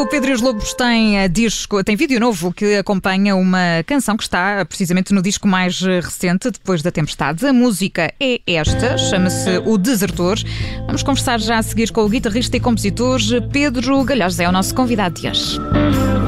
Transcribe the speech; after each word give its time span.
O 0.00 0.06
Pedro 0.06 0.30
e 0.30 0.32
os 0.32 0.40
Lobos 0.40 0.72
tem 0.72 1.18
eh, 1.18 1.28
disco, 1.28 1.84
tem 1.84 1.94
vídeo 1.94 2.18
novo 2.18 2.54
que 2.54 2.76
acompanha 2.76 3.36
uma 3.36 3.84
canção 3.84 4.16
que 4.16 4.22
está 4.22 4.64
precisamente 4.64 5.12
no 5.12 5.20
disco 5.20 5.46
mais 5.46 5.82
eh, 5.82 6.00
recente, 6.00 6.50
depois 6.50 6.80
da 6.80 6.90
tempestade. 6.90 7.46
A 7.46 7.52
música 7.52 8.10
é 8.18 8.40
esta, 8.46 8.96
chama-se 8.96 9.58
O 9.66 9.76
Desertor. 9.76 10.38
Vamos 10.86 11.02
conversar 11.02 11.38
já 11.38 11.58
a 11.58 11.62
seguir 11.62 11.92
com 11.92 12.02
o 12.02 12.08
guitarrista 12.08 12.56
e 12.56 12.60
compositor 12.60 13.20
Pedro 13.52 14.02
Galhós, 14.02 14.40
é 14.40 14.48
o 14.48 14.52
nosso 14.52 14.74
convidado 14.74 15.20
de 15.20 15.28
hoje. 15.28 15.58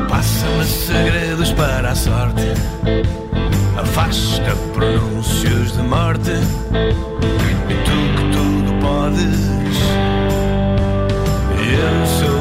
Passa-me 0.06 0.66
segredos 0.66 1.50
para 1.52 1.92
a 1.92 1.94
sorte, 1.94 2.42
afasta 3.78 4.54
pronúncios 4.74 5.72
de 5.72 5.82
morte. 5.82 6.30
E 7.70 7.74
tu 7.84 7.98
que 8.18 8.24
tudo 8.36 8.78
podes, 8.82 9.40
eu 11.58 12.06
sou 12.06 12.31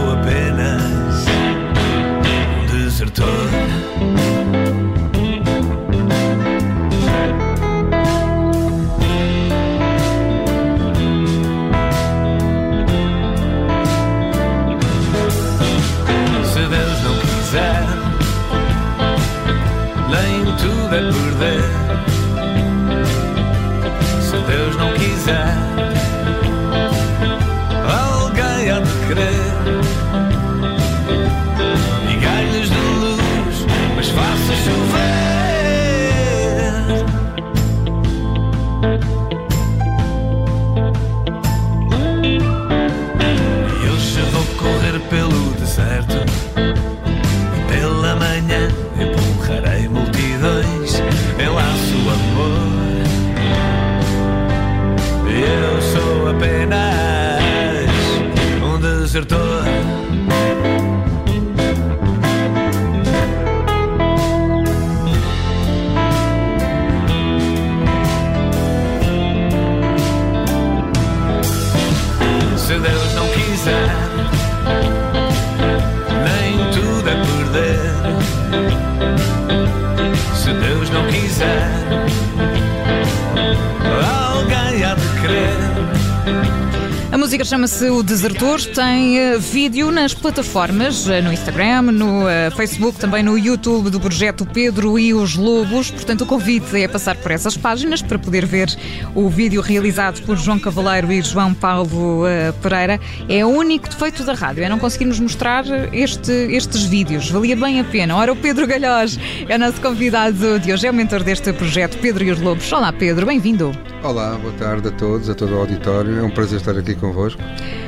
música 87.41 87.45
chama-se 87.45 87.89
O 87.89 88.03
Desertor, 88.03 88.61
tem 88.67 89.17
eh, 89.17 89.37
vídeo 89.37 89.91
nas 89.91 90.13
plataformas, 90.13 91.07
eh, 91.09 91.21
no 91.21 91.33
Instagram, 91.33 91.83
no 91.83 92.27
eh, 92.29 92.51
Facebook, 92.51 92.99
também 92.99 93.23
no 93.23 93.37
YouTube 93.37 93.89
do 93.89 93.99
projeto 93.99 94.45
Pedro 94.45 94.97
e 94.99 95.13
os 95.13 95.35
Lobos. 95.35 95.89
Portanto, 95.89 96.21
o 96.21 96.25
convite 96.25 96.79
é 96.79 96.87
passar 96.87 97.15
por 97.15 97.31
essas 97.31 97.57
páginas 97.57 98.01
para 98.01 98.19
poder 98.19 98.45
ver 98.45 98.69
o 99.15 99.29
vídeo 99.29 99.61
realizado 99.61 100.21
por 100.23 100.37
João 100.37 100.59
Cavaleiro 100.59 101.11
e 101.11 101.21
João 101.21 101.53
Paulo 101.53 102.23
Pereira. 102.61 102.99
É 103.27 103.45
o 103.45 103.49
único 103.49 103.89
defeito 103.89 104.23
da 104.23 104.33
rádio, 104.33 104.63
é 104.63 104.69
não 104.69 104.77
conseguirmos 104.77 105.19
mostrar 105.19 105.65
este- 105.93 106.31
estes 106.31 106.83
vídeos. 106.83 107.29
Valia 107.29 107.55
bem 107.55 107.79
a 107.79 107.83
pena. 107.83 108.15
Ora, 108.15 108.33
o 108.33 108.35
Pedro 108.35 108.67
Galhós 108.67 109.19
é 109.47 109.55
o 109.55 109.59
nosso 109.59 109.81
convidado 109.81 110.59
de 110.59 110.73
hoje, 110.73 110.85
é 110.85 110.91
o 110.91 110.93
mentor 110.93 111.23
deste 111.23 111.51
projeto 111.53 111.97
Pedro 111.97 112.23
e 112.23 112.31
os 112.31 112.39
Lobos. 112.39 112.71
Olá, 112.71 112.93
Pedro, 112.93 113.25
bem-vindo. 113.25 113.71
Olá, 114.03 114.35
boa 114.35 114.53
tarde 114.53 114.87
a 114.87 114.91
todos, 114.91 115.29
a 115.29 115.35
todo 115.35 115.53
o 115.55 115.59
auditório. 115.59 116.19
É 116.19 116.23
um 116.23 116.29
prazer 116.31 116.59
estar 116.59 116.75
aqui 116.75 116.95
convosco. 116.95 117.30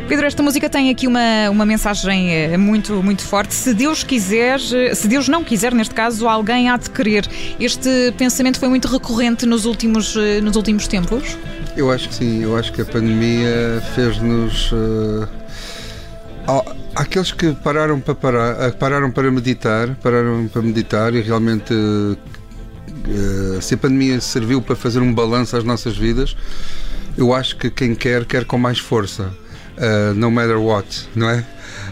Pedro, 0.07 0.25
esta 0.27 0.43
música 0.43 0.69
tem 0.69 0.89
aqui 0.89 1.07
uma, 1.07 1.49
uma 1.49 1.65
mensagem 1.65 2.29
eh, 2.33 2.57
muito, 2.57 3.01
muito 3.01 3.21
forte. 3.23 3.53
Se 3.53 3.73
Deus 3.73 4.03
quiser, 4.03 4.59
eh, 4.73 4.93
se 4.93 5.07
Deus 5.07 5.27
não 5.29 5.43
quiser, 5.43 5.73
neste 5.73 5.95
caso, 5.95 6.27
alguém 6.27 6.69
há 6.69 6.75
de 6.77 6.89
querer. 6.89 7.25
Este 7.59 8.13
pensamento 8.17 8.59
foi 8.59 8.67
muito 8.69 8.87
recorrente 8.87 9.45
nos 9.45 9.65
últimos, 9.65 10.15
eh, 10.17 10.41
nos 10.41 10.55
últimos 10.57 10.87
tempos? 10.87 11.37
Eu 11.77 11.89
acho 11.89 12.09
que 12.09 12.15
sim, 12.15 12.43
eu 12.43 12.55
acho 12.57 12.71
que 12.73 12.81
a 12.81 12.85
pandemia 12.85 13.81
fez-nos. 13.95 14.71
eh, 14.73 15.27
há- 16.47 16.73
há 16.95 17.01
aqueles 17.01 17.31
que 17.31 17.53
pararam 17.53 17.99
para 18.01 18.13
parar, 18.13 18.61
eh, 18.67 18.71
pararam 18.71 19.09
para 19.09 19.31
meditar, 19.31 19.95
pararam 20.03 20.47
para 20.51 20.61
meditar 20.61 21.13
e 21.15 21.21
realmente 21.21 21.73
eh, 21.73 23.61
se 23.61 23.73
a 23.73 23.77
pandemia 23.77 24.19
serviu 24.21 24.61
para 24.61 24.75
fazer 24.75 24.99
um 24.99 25.13
balanço 25.13 25.55
às 25.57 25.63
nossas 25.63 25.97
vidas, 25.97 26.35
eu 27.18 27.34
acho 27.34 27.56
que 27.57 27.69
quem 27.69 27.96
quer, 27.96 28.25
quer 28.25 28.46
com 28.46 28.57
mais 28.57 28.79
força. 28.79 29.31
eh, 29.75 30.13
no 30.16 30.29
matter 30.29 30.57
what, 30.59 30.85
não 31.16 31.28
é? 31.29 31.44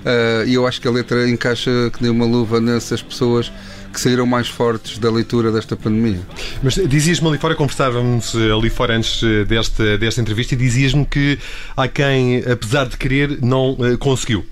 Eh, 0.06 0.44
E 0.48 0.54
eu 0.54 0.68
acho 0.68 0.80
que 0.80 0.88
a 0.88 0.92
letra 0.92 1.28
encaixa 1.28 1.72
que 1.92 2.02
nem 2.04 2.12
uma 2.12 2.26
luva 2.26 2.62
nessas 2.62 3.02
pessoas 3.02 3.52
que 3.92 4.00
saíram 4.00 4.26
mais 4.26 4.48
fortes 4.48 4.98
da 5.00 5.10
leitura 5.12 5.52
desta 5.52 5.76
pandemia. 5.76 6.20
Mas 6.64 6.76
dizias-me 6.76 7.28
ali 7.28 7.38
fora, 7.40 7.56
conversávamos 7.56 8.34
ali 8.36 8.70
fora 8.70 8.96
antes 8.96 9.22
desta, 9.48 9.98
desta 9.98 10.22
entrevista 10.22 10.54
e 10.54 10.58
dizias-me 10.58 11.06
que 11.06 11.38
há 11.76 11.88
quem, 11.88 12.44
apesar 12.50 12.86
de 12.88 12.96
querer, 12.98 13.40
não 13.42 13.76
eh, 13.82 13.98
conseguiu. 13.98 14.46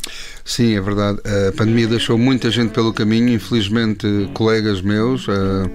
Sim, 0.43 0.75
é 0.75 0.81
verdade. 0.81 1.19
A 1.47 1.51
pandemia 1.55 1.85
deixou 1.87 2.17
muita 2.17 2.49
gente 2.49 2.71
pelo 2.71 2.91
caminho, 2.91 3.29
infelizmente, 3.29 4.07
colegas 4.33 4.81
meus 4.81 5.27
eh, 5.29 5.69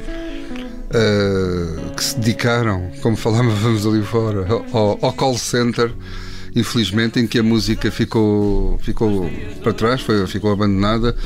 que 1.95 2.05
se 2.05 2.19
dedicaram, 2.19 2.91
como 3.01 3.17
falávamos 3.17 3.87
ali 3.87 4.03
fora, 4.03 4.47
ao, 4.73 4.99
ao 5.01 5.13
call 5.13 5.39
center, 5.39 5.93
infelizmente, 6.55 7.19
em 7.19 7.27
que 7.27 7.39
a 7.39 7.43
música 7.43 7.91
ficou, 7.91 8.79
ficou 8.83 9.31
para 9.63 9.73
trás, 9.73 10.01
foi, 10.01 10.27
ficou 10.27 10.53
abandonada 10.53 11.17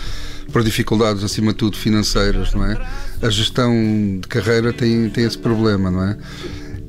por 0.53 0.63
dificuldades, 0.63 1.23
acima 1.23 1.53
de 1.53 1.59
tudo, 1.59 1.77
financeiras, 1.77 2.55
não 2.55 2.65
é? 2.65 2.89
A 3.21 3.29
gestão 3.29 3.73
de 4.21 4.27
carreira 4.29 4.73
tem, 4.73 5.11
tem 5.11 5.25
esse 5.25 5.37
problema, 5.37 5.91
não 5.91 6.03
é? 6.03 6.17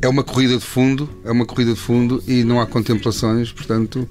É 0.01 0.07
uma 0.07 0.23
corrida 0.23 0.57
de 0.57 0.63
fundo, 0.63 1.09
é 1.25 1.31
uma 1.31 1.45
corrida 1.45 1.73
de 1.73 1.79
fundo 1.79 2.23
e 2.25 2.43
não 2.45 2.61
há 2.61 2.65
contemplações, 2.65 3.51
portanto, 3.51 4.07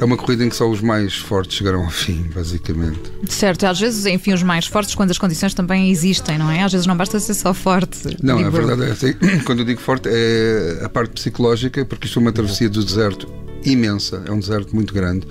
é 0.00 0.04
uma 0.04 0.16
corrida 0.16 0.44
em 0.44 0.48
que 0.48 0.56
só 0.56 0.68
os 0.68 0.80
mais 0.80 1.16
fortes 1.16 1.56
chegarão 1.56 1.84
ao 1.84 1.90
fim, 1.90 2.24
basicamente. 2.34 3.00
Certo, 3.28 3.66
às 3.66 3.80
vezes, 3.80 4.06
enfim, 4.06 4.32
os 4.32 4.42
mais 4.42 4.66
fortes 4.66 4.94
quando 4.94 5.10
as 5.10 5.18
condições 5.18 5.54
também 5.54 5.90
existem, 5.90 6.38
não 6.38 6.50
é? 6.50 6.62
Às 6.62 6.72
vezes 6.72 6.86
não 6.86 6.96
basta 6.96 7.18
ser 7.18 7.34
só 7.34 7.52
forte. 7.52 8.16
Não, 8.22 8.38
a 8.38 8.42
eu. 8.42 8.50
verdade 8.50 8.82
é 8.84 8.90
assim, 8.90 9.12
quando 9.44 9.60
eu 9.60 9.64
digo 9.64 9.80
forte 9.80 10.08
é 10.10 10.80
a 10.84 10.88
parte 10.88 11.12
psicológica, 11.12 11.84
porque 11.84 12.06
isto 12.06 12.18
é 12.18 12.22
uma 12.22 12.32
travessia 12.32 12.68
do 12.68 12.84
deserto 12.84 13.28
imensa, 13.64 14.22
é 14.26 14.30
um 14.30 14.38
deserto 14.38 14.74
muito 14.74 14.94
grande 14.94 15.26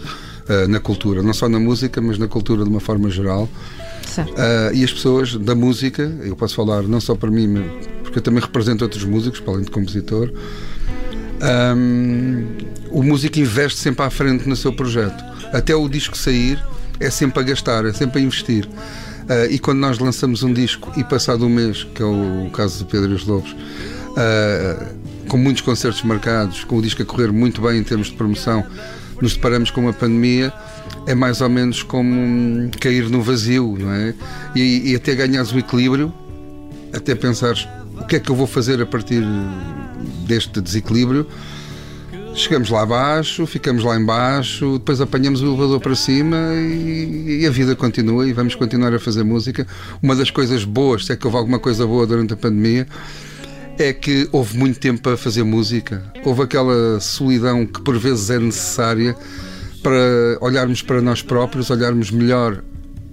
ah, 0.50 0.68
na 0.68 0.80
cultura, 0.80 1.22
não 1.22 1.34
só 1.34 1.48
na 1.48 1.60
música, 1.60 2.02
mas 2.02 2.18
na 2.18 2.28
cultura 2.28 2.64
de 2.64 2.70
uma 2.70 2.80
forma 2.80 3.10
geral. 3.10 3.50
Certo. 4.06 4.34
Ah, 4.38 4.72
e 4.74 4.84
as 4.84 4.92
pessoas 4.92 5.36
da 5.36 5.56
música, 5.56 6.04
eu 6.24 6.36
posso 6.36 6.56
falar 6.56 6.84
não 6.84 7.00
só 7.00 7.16
para 7.16 7.30
mim, 7.32 7.64
porque 8.04 8.20
eu 8.20 8.22
também 8.22 8.42
represento 8.42 8.84
outros 8.84 9.04
músicos, 9.04 9.40
para 9.40 9.54
além 9.54 9.66
de 9.66 9.72
compositor. 9.72 10.32
Ahm, 11.42 12.46
o 12.92 13.04
músico 13.04 13.40
investe 13.40 13.80
sempre 13.80 14.06
à 14.06 14.10
frente 14.10 14.48
no 14.48 14.56
seu 14.56 14.74
projeto. 14.74 15.24
Até 15.54 15.76
o 15.76 15.88
disco 15.88 16.18
sair, 16.18 16.64
é 17.00 17.10
sempre 17.10 17.40
a 17.40 17.44
gastar, 17.44 17.86
é 17.86 17.94
sempre 17.94 18.20
a 18.20 18.24
investir. 18.24 18.68
Ah, 19.30 19.46
e 19.50 19.60
quando 19.60 19.80
nós 19.80 20.00
lançamos 20.00 20.44
um 20.44 20.54
disco 20.54 20.92
e 20.98 21.04
passado 21.04 21.46
um 21.46 21.50
mês, 21.50 21.86
que 21.94 22.02
é 22.02 22.06
o 22.06 22.50
caso 22.52 22.80
do 22.80 22.86
Pedro 22.86 23.12
e 23.12 23.16
os 23.16 23.26
Lobos, 23.26 23.56
ah, 24.16 24.86
com 25.28 25.38
muitos 25.38 25.62
concertos 25.62 26.02
marcados, 26.04 26.64
com 26.64 26.78
o 26.78 26.82
disco 26.82 27.02
a 27.02 27.06
correr 27.06 27.32
muito 27.32 27.62
bem 27.62 27.80
em 27.80 27.84
termos 27.84 28.08
de 28.08 28.14
promoção, 28.14 28.66
nos 29.22 29.34
deparamos 29.34 29.72
com 29.72 29.82
uma 29.82 29.94
pandemia, 29.94 30.54
é 31.06 31.14
mais 31.14 31.42
ou 31.42 31.50
menos 31.50 31.84
como 31.84 32.70
cair 32.80 33.10
no 33.10 33.22
vazio, 33.22 33.76
não 33.78 33.92
é? 33.92 34.14
E, 34.56 34.92
e 34.92 34.96
até 34.96 35.16
ganhares 35.16 35.52
o 35.52 35.58
equilíbrio, 35.58 36.14
até 36.94 37.16
pensares 37.16 37.68
o 38.00 38.06
que 38.06 38.16
é 38.16 38.20
que 38.20 38.30
eu 38.30 38.36
vou 38.36 38.48
fazer 38.48 38.82
a 38.82 38.86
partir 38.86 39.24
deste 40.28 40.62
desequilíbrio. 40.62 41.28
Chegamos 42.36 42.70
lá 42.70 42.84
abaixo, 42.84 43.48
ficamos 43.48 43.84
lá 43.84 44.00
embaixo, 44.00 44.74
depois 44.74 45.02
apanhamos 45.02 45.42
o 45.42 45.48
elevador 45.48 45.80
para 45.80 45.96
cima 45.96 46.38
e, 46.54 47.40
e 47.42 47.48
a 47.48 47.50
vida 47.50 47.76
continua 47.76 48.28
e 48.28 48.34
vamos 48.34 48.54
continuar 48.54 48.94
a 48.94 49.00
fazer 49.00 49.24
música. 49.24 49.66
Uma 50.04 50.16
das 50.16 50.30
coisas 50.30 50.64
boas, 50.64 51.06
se 51.06 51.14
é 51.14 51.16
que 51.16 51.26
houve 51.26 51.38
alguma 51.38 51.58
coisa 51.58 51.88
boa 51.88 52.06
durante 52.06 52.34
a 52.34 52.38
pandemia, 52.38 52.88
é 53.80 53.92
que 53.92 54.30
houve 54.32 54.56
muito 54.56 54.80
tempo 54.80 55.02
para 55.02 55.18
fazer 55.18 55.44
música. 55.44 56.04
Houve 56.24 56.44
aquela 56.44 57.00
solidão 57.00 57.66
que 57.66 57.82
por 57.82 57.98
vezes 57.98 58.30
é 58.30 58.38
necessária 58.38 59.16
para 59.82 60.38
olharmos 60.42 60.82
para 60.82 61.02
nós 61.02 61.22
próprios, 61.22 61.70
olharmos 61.70 62.12
melhor 62.12 62.64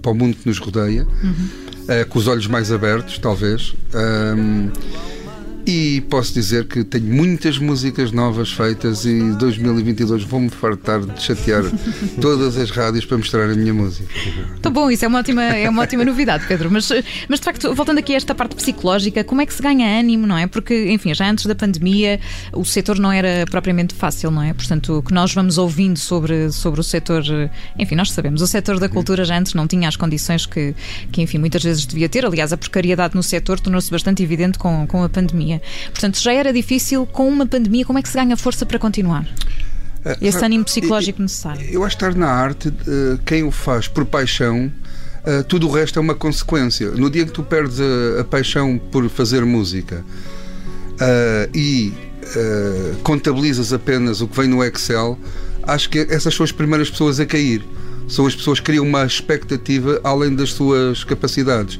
para 0.01 0.11
o 0.11 0.15
mundo 0.15 0.37
que 0.37 0.47
nos 0.47 0.59
rodeia, 0.59 1.03
uh, 1.03 2.09
com 2.09 2.19
os 2.19 2.27
olhos 2.27 2.47
mais 2.47 2.71
abertos, 2.71 3.17
talvez. 3.17 3.75
Um, 3.93 4.69
e 5.65 6.01
posso 6.09 6.33
dizer 6.33 6.67
que 6.67 6.83
tenho 6.83 7.05
muitas 7.05 7.57
músicas 7.57 8.11
novas 8.11 8.51
feitas 8.51 9.05
e 9.05 9.31
2022 9.33 10.23
vou-me 10.23 10.49
fartar 10.49 11.01
de 11.01 11.21
chatear 11.21 11.63
todas 12.21 12.57
as 12.57 12.69
rádios 12.69 13.05
para 13.05 13.17
mostrar 13.17 13.49
a 13.49 13.55
minha 13.55 13.73
música. 13.73 14.07
Tá 14.61 14.69
bom, 14.69 14.91
isso 14.91 15.05
é 15.05 15.07
uma 15.07 15.19
ótima, 15.19 15.43
é 15.43 15.69
uma 15.69 15.81
ótima 15.81 16.05
novidade, 16.05 16.45
Pedro. 16.47 16.69
Mas, 16.69 16.89
mas 17.27 17.39
de 17.39 17.45
facto, 17.45 17.73
voltando 17.73 17.97
aqui 17.97 18.13
a 18.13 18.17
esta 18.17 18.35
parte 18.35 18.55
psicológica, 18.55 19.23
como 19.23 19.41
é 19.41 19.45
que 19.45 19.53
se 19.53 19.61
ganha 19.61 19.99
ânimo, 19.99 20.27
não 20.27 20.37
é? 20.37 20.45
Porque, 20.47 20.91
enfim, 20.91 21.13
já 21.13 21.29
antes 21.29 21.45
da 21.45 21.55
pandemia 21.55 22.19
o 22.53 22.63
setor 22.63 22.99
não 22.99 23.11
era 23.11 23.45
propriamente 23.49 23.93
fácil, 23.93 24.29
não 24.31 24.43
é? 24.43 24.53
Portanto, 24.53 24.99
o 24.99 25.03
que 25.03 25.13
nós 25.13 25.33
vamos 25.33 25.57
ouvindo 25.57 25.97
sobre, 25.97 26.51
sobre 26.51 26.79
o 26.79 26.83
setor, 26.83 27.23
enfim, 27.77 27.95
nós 27.95 28.11
sabemos, 28.11 28.41
o 28.41 28.47
setor 28.47 28.79
da 28.79 28.87
cultura 28.87 29.25
já 29.25 29.37
antes 29.37 29.53
não 29.53 29.67
tinha 29.67 29.87
as 29.87 29.95
condições 29.95 30.45
que, 30.45 30.75
que 31.11 31.21
enfim, 31.21 31.37
muitas 31.37 31.63
vezes 31.63 31.85
devia 31.85 32.07
ter. 32.07 32.25
Aliás, 32.25 32.53
a 32.53 32.57
precariedade 32.57 33.15
no 33.15 33.23
setor 33.23 33.59
tornou-se 33.59 33.89
bastante 33.89 34.21
evidente 34.21 34.59
com, 34.59 34.85
com 34.87 35.03
a 35.03 35.09
pandemia. 35.09 35.54
Portanto, 35.91 36.19
já 36.19 36.33
era 36.33 36.51
difícil 36.53 37.05
com 37.05 37.27
uma 37.27 37.45
pandemia, 37.45 37.85
como 37.85 37.99
é 37.99 38.01
que 38.01 38.09
se 38.09 38.15
ganha 38.15 38.35
força 38.37 38.65
para 38.65 38.79
continuar? 38.79 39.27
Esse 40.21 40.45
ânimo 40.45 40.63
psicológico 40.63 41.21
necessário. 41.21 41.65
Eu 41.67 41.83
acho 41.83 41.97
que 41.97 42.05
estar 42.05 42.17
na 42.17 42.27
arte, 42.27 42.71
eh, 42.87 43.17
quem 43.25 43.43
o 43.43 43.49
faz 43.49 43.87
por 43.87 44.05
paixão, 44.05 44.71
eh, 45.25 45.41
tudo 45.43 45.67
o 45.67 45.71
resto 45.71 45.97
é 45.97 46.01
uma 46.01 46.13
consequência. 46.13 46.91
No 46.91 47.09
dia 47.09 47.25
que 47.25 47.31
tu 47.31 47.41
perdes 47.41 47.79
a, 47.79 48.21
a 48.21 48.23
paixão 48.23 48.77
por 48.77 49.09
fazer 49.09 49.43
música 49.43 50.05
uh, 50.95 51.57
e 51.57 51.91
uh, 52.21 52.97
contabilizas 52.97 53.73
apenas 53.73 54.21
o 54.21 54.27
que 54.27 54.37
vem 54.39 54.47
no 54.47 54.63
Excel, 54.63 55.17
acho 55.63 55.89
que 55.89 55.99
essas 56.09 56.35
são 56.35 56.43
as 56.43 56.51
primeiras 56.51 56.89
pessoas 56.89 57.19
a 57.19 57.25
cair. 57.25 57.63
São 58.07 58.27
as 58.27 58.35
pessoas 58.35 58.59
que 58.59 58.65
criam 58.67 58.85
uma 58.85 59.03
expectativa 59.03 59.99
além 60.03 60.35
das 60.35 60.51
suas 60.53 61.03
capacidades. 61.03 61.79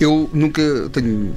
Eu 0.00 0.30
nunca 0.32 0.62
tenho 0.92 1.34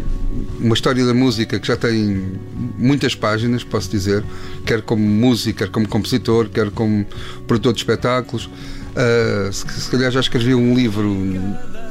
uma 0.59 0.75
história 0.75 1.03
da 1.03 1.13
música 1.15 1.59
que 1.59 1.67
já 1.67 1.75
tem 1.75 2.39
muitas 2.77 3.15
páginas, 3.15 3.63
posso 3.63 3.89
dizer, 3.89 4.23
quer 4.65 4.83
como 4.83 5.03
músico, 5.03 5.59
quer 5.59 5.69
como 5.69 5.87
compositor, 5.87 6.47
quer 6.47 6.69
como 6.69 7.05
produtor 7.47 7.73
de 7.73 7.79
espetáculos. 7.79 8.45
Uh, 8.45 9.51
se, 9.51 9.65
se, 9.67 9.89
calhar 9.89 10.11
já 10.11 10.19
escrevi 10.19 10.53
um 10.53 10.75
livro 10.75 11.15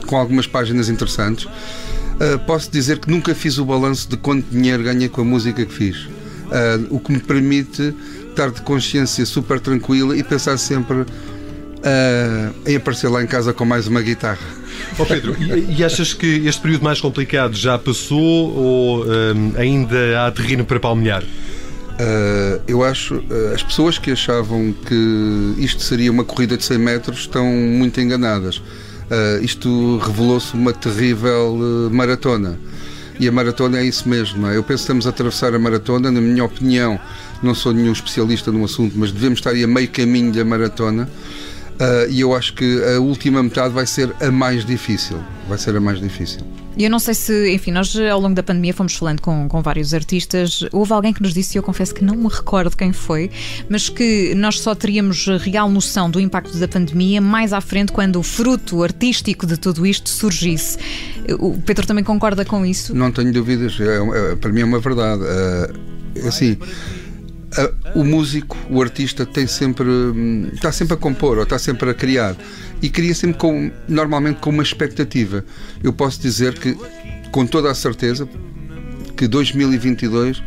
com 0.06 0.17
algumas 0.17 0.46
páginas 0.46 0.88
interessantes. 0.88 1.46
Uh, 1.46 2.38
posso 2.46 2.70
dizer 2.70 3.00
que 3.00 3.11
nunca 3.11 3.34
fiz 3.34 3.58
o 3.58 3.64
balanço 3.64 4.08
de 4.08 4.17
quanto 4.17 4.49
dinheiro 4.50 4.84
ganhei 4.84 5.08
com 5.08 5.22
a 5.22 5.25
música 5.25 5.67
que 5.67 5.75
fiz. 5.75 5.96
Uh, 6.05 6.87
o 6.90 7.00
que 7.00 7.11
me 7.11 7.19
permite 7.19 7.93
estar 8.28 8.50
de 8.50 8.62
consciência 8.62 9.26
super 9.26 9.58
tranquila 9.58 10.17
e 10.17 10.22
pensar 10.22 10.56
sempre 10.56 11.05
em 12.67 12.76
aparecer 12.76 13.08
lá 13.08 13.22
em 13.22 13.26
casa 13.26 13.55
com 13.55 13.64
mais 13.64 13.88
uma 13.88 14.02
guitarra. 14.02 14.60
Oh 14.99 15.06
Pedro, 15.06 15.37
e, 15.41 15.79
e, 15.79 15.85
achas 15.85 16.12
que 16.12 16.27
este 16.47 16.61
período 16.61 16.82
mais 16.82 17.00
complicado 17.00 17.55
já 17.55 17.79
passou 17.79 18.55
ou 18.56 19.05
um, 19.05 19.53
ainda 19.56 20.27
há 20.27 20.31
terreno 20.31 20.65
para 20.65 20.79
palmear? 20.79 21.23
Uh, 21.23 22.62
eu 22.67 22.82
acho 22.82 23.17
uh, 23.17 23.55
as 23.55 23.62
pessoas 23.62 23.99
que 23.99 24.11
achavam 24.11 24.73
que 24.73 25.55
isto 25.59 25.82
seria 25.82 26.11
uma 26.11 26.25
corrida 26.25 26.56
de 26.56 26.65
100 26.65 26.79
metros 26.79 27.19
estão 27.21 27.44
muito 27.44 28.00
enganadas. 28.00 28.56
Uh, 28.56 29.43
isto 29.43 29.99
revelou-se 29.99 30.55
uma 30.55 30.73
terrível 30.73 31.91
maratona. 31.91 32.59
E 33.19 33.29
a 33.29 33.32
maratona 33.32 33.81
é 33.81 33.85
isso 33.85 34.09
mesmo. 34.09 34.47
É? 34.47 34.56
Eu 34.56 34.62
penso 34.62 34.79
que 34.79 34.85
estamos 34.85 35.06
a 35.06 35.11
atravessar 35.11 35.55
a 35.55 35.59
maratona, 35.59 36.11
na 36.11 36.23
minha 36.23 36.43
opinião, 36.43 36.99
não 37.43 37.55
sou 37.55 37.75
nenhum 37.75 37.93
especialista 37.93 38.50
no 38.50 38.65
assunto, 38.65 38.94
mas 38.97 39.12
devemos 39.12 39.41
estar 39.41 39.50
aí 39.50 39.62
a 39.62 39.67
meio 39.67 39.88
caminho 39.91 40.32
da 40.32 40.43
maratona. 40.43 41.06
Uh, 41.81 42.11
e 42.11 42.21
eu 42.21 42.35
acho 42.35 42.53
que 42.53 42.82
a 42.85 43.00
última 43.00 43.43
metade 43.43 43.73
vai 43.73 43.87
ser 43.87 44.15
a 44.21 44.31
mais 44.31 44.67
difícil. 44.67 45.19
Vai 45.49 45.56
ser 45.56 45.75
a 45.75 45.81
mais 45.81 45.99
difícil. 45.99 46.41
E 46.77 46.85
eu 46.85 46.91
não 46.91 46.99
sei 46.99 47.15
se, 47.15 47.53
enfim, 47.53 47.73
nós 47.73 47.97
ao 47.97 48.21
longo 48.21 48.35
da 48.35 48.43
pandemia 48.43 48.73
fomos 48.73 48.94
falando 48.94 49.21
com, 49.21 49.49
com 49.49 49.62
vários 49.62 49.93
artistas. 49.93 50.65
Houve 50.73 50.93
alguém 50.93 51.12
que 51.12 51.23
nos 51.23 51.35
disse, 51.35 51.56
e 51.56 51.59
eu 51.59 51.62
confesso 51.62 51.94
que 51.94 52.05
não 52.05 52.15
me 52.15 52.29
recordo 52.29 52.77
quem 52.77 52.93
foi, 52.93 53.31
mas 53.69 53.88
que 53.88 54.35
nós 54.35 54.61
só 54.61 54.75
teríamos 54.75 55.27
real 55.41 55.71
noção 55.71 56.11
do 56.11 56.21
impacto 56.21 56.56
da 56.59 56.69
pandemia 56.69 57.21
mais 57.21 57.53
à 57.53 57.61
frente, 57.61 57.93
quando 57.93 58.17
o 58.17 58.23
fruto 58.23 58.82
artístico 58.82 59.47
de 59.47 59.56
tudo 59.56 59.87
isto 59.87 60.09
surgisse. 60.09 60.79
O 61.38 61.61
Pedro 61.61 61.87
também 61.87 62.05
concorda 62.05 62.44
com 62.44 62.65
isso? 62.65 62.94
Não 62.94 63.11
tenho 63.11 63.32
dúvidas. 63.32 63.79
É, 63.81 64.32
é, 64.32 64.37
para 64.37 64.53
mim 64.53 64.61
é 64.61 64.65
uma 64.65 64.81
verdade. 64.81 65.23
É, 65.25 66.29
assim 66.29 66.56
o 67.94 68.05
músico, 68.05 68.56
o 68.70 68.81
artista 68.81 69.26
tem 69.26 69.47
sempre 69.47 69.85
hum, 69.88 70.50
está 70.52 70.70
sempre 70.70 70.94
a 70.94 70.97
compor 70.97 71.37
ou 71.37 71.43
está 71.43 71.58
sempre 71.58 71.91
a 71.91 71.94
criar 71.94 72.37
e 72.81 72.88
cria 72.88 73.14
sempre 73.14 73.38
com 73.38 73.70
normalmente 73.88 74.38
com 74.38 74.50
uma 74.50 74.62
expectativa. 74.62 75.44
Eu 75.82 75.93
posso 75.93 76.20
dizer 76.20 76.58
que 76.58 76.76
com 77.32 77.47
toda 77.47 77.70
a 77.70 77.75
certeza 77.75 78.29
que 79.17 79.26
2022 79.26 80.43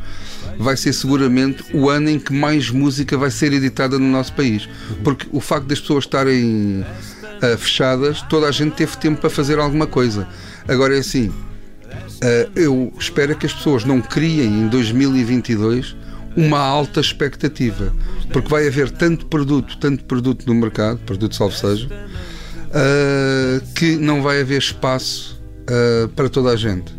vai 0.57 0.77
ser 0.77 0.94
seguramente 0.94 1.63
o 1.73 1.89
ano 1.89 2.09
em 2.09 2.19
que 2.19 2.31
mais 2.31 2.69
música 2.69 3.17
vai 3.17 3.31
ser 3.31 3.51
editada 3.53 3.99
no 3.99 4.07
nosso 4.07 4.33
país, 4.33 4.67
porque 5.03 5.27
o 5.31 5.39
facto 5.39 5.67
das 5.67 5.79
pessoas 5.79 6.06
estarem 6.06 6.81
uh, 6.83 7.57
fechadas, 7.57 8.21
toda 8.23 8.47
a 8.47 8.51
gente 8.51 8.73
teve 8.75 8.95
tempo 8.97 9.19
para 9.19 9.29
fazer 9.29 9.59
alguma 9.59 9.88
coisa. 9.88 10.27
Agora 10.67 10.95
é 10.95 10.99
assim, 10.99 11.27
uh, 11.27 12.51
eu 12.56 12.94
espero 12.97 13.35
que 13.35 13.45
as 13.45 13.53
pessoas 13.53 13.83
não 13.83 13.99
criem 14.01 14.61
em 14.61 14.67
2022 14.67 15.95
uma 16.35 16.59
alta 16.59 17.00
expectativa, 17.00 17.94
porque 18.31 18.50
vai 18.50 18.68
haver 18.68 18.91
tanto 18.91 19.25
produto, 19.27 19.77
tanto 19.77 20.03
produto 20.06 20.45
no 20.47 20.56
mercado, 20.56 21.00
produto 21.00 21.35
salvo 21.35 21.56
seja, 21.56 21.88
uh, 21.88 23.74
que 23.75 23.95
não 23.95 24.21
vai 24.21 24.41
haver 24.41 24.59
espaço 24.59 25.41
uh, 25.63 26.07
para 26.09 26.30
toda 26.30 26.50
a 26.50 26.56
gente. 26.56 26.94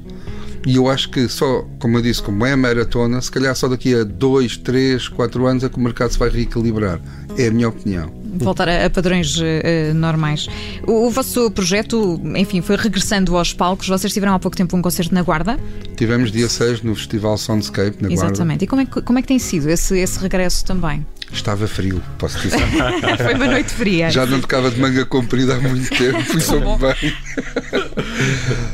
E 0.66 0.76
eu 0.76 0.88
acho 0.88 1.10
que 1.10 1.28
só, 1.28 1.62
como 1.78 1.98
eu 1.98 2.02
disse, 2.02 2.22
como 2.22 2.46
é 2.46 2.52
a 2.52 2.56
maratona, 2.56 3.20
se 3.20 3.30
calhar 3.30 3.54
só 3.54 3.68
daqui 3.68 3.94
a 3.94 4.02
2, 4.02 4.56
3, 4.58 5.08
4 5.08 5.46
anos 5.46 5.64
é 5.64 5.68
que 5.68 5.76
o 5.76 5.80
mercado 5.80 6.10
se 6.10 6.18
vai 6.18 6.30
reequilibrar. 6.30 7.00
É 7.36 7.48
a 7.48 7.50
minha 7.50 7.68
opinião 7.68 8.23
voltar 8.24 8.68
a, 8.68 8.86
a 8.86 8.90
padrões 8.90 9.36
uh, 9.38 9.94
normais. 9.94 10.48
O, 10.86 11.06
o, 11.06 11.10
vosso 11.10 11.50
projeto, 11.50 12.20
enfim, 12.36 12.60
foi 12.60 12.76
regressando 12.76 13.36
aos 13.36 13.52
palcos. 13.52 13.88
Vocês 13.88 14.12
tiveram 14.12 14.34
há 14.34 14.38
pouco 14.38 14.56
tempo 14.56 14.76
um 14.76 14.82
concerto 14.82 15.14
na 15.14 15.22
Guarda? 15.22 15.58
Tivemos 15.96 16.32
dia 16.32 16.48
6 16.48 16.82
no 16.82 16.94
Festival 16.94 17.36
Soundscape 17.36 18.02
na 18.02 18.08
Guarda. 18.08 18.14
Exatamente. 18.14 18.64
E 18.64 18.66
como 18.66 18.82
é, 18.82 18.86
como 18.86 19.18
é 19.18 19.22
que 19.22 19.28
tem 19.28 19.38
sido 19.38 19.68
esse, 19.68 19.98
esse 19.98 20.18
regresso 20.18 20.64
também? 20.64 21.04
Estava 21.32 21.66
frio, 21.66 22.00
posso 22.18 22.38
dizer. 22.38 22.60
Foi 23.18 23.34
uma 23.34 23.46
noite 23.46 23.72
fria. 23.72 24.10
Já 24.10 24.24
não 24.24 24.40
tocava 24.40 24.70
de 24.70 24.80
manga 24.80 25.04
comprida 25.04 25.56
há 25.56 25.60
muito 25.60 25.88
tempo, 25.90 26.20
fui 26.24 26.40
soube 26.40 26.66
bem. 26.80 27.14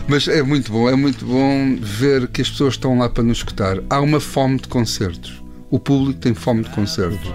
Mas 0.06 0.28
é 0.28 0.42
muito 0.42 0.70
bom, 0.70 0.88
é 0.88 0.96
muito 0.96 1.24
bom 1.24 1.76
ver 1.80 2.28
que 2.28 2.42
as 2.42 2.50
pessoas 2.50 2.74
estão 2.74 2.98
lá 2.98 3.08
para 3.08 3.22
nos 3.22 3.38
escutar. 3.38 3.78
Há 3.88 4.00
uma 4.00 4.20
fome 4.20 4.58
de 4.58 4.68
concertos. 4.68 5.42
O 5.70 5.78
público 5.78 6.20
tem 6.20 6.34
fome 6.34 6.64
de 6.64 6.70
concertos. 6.70 7.32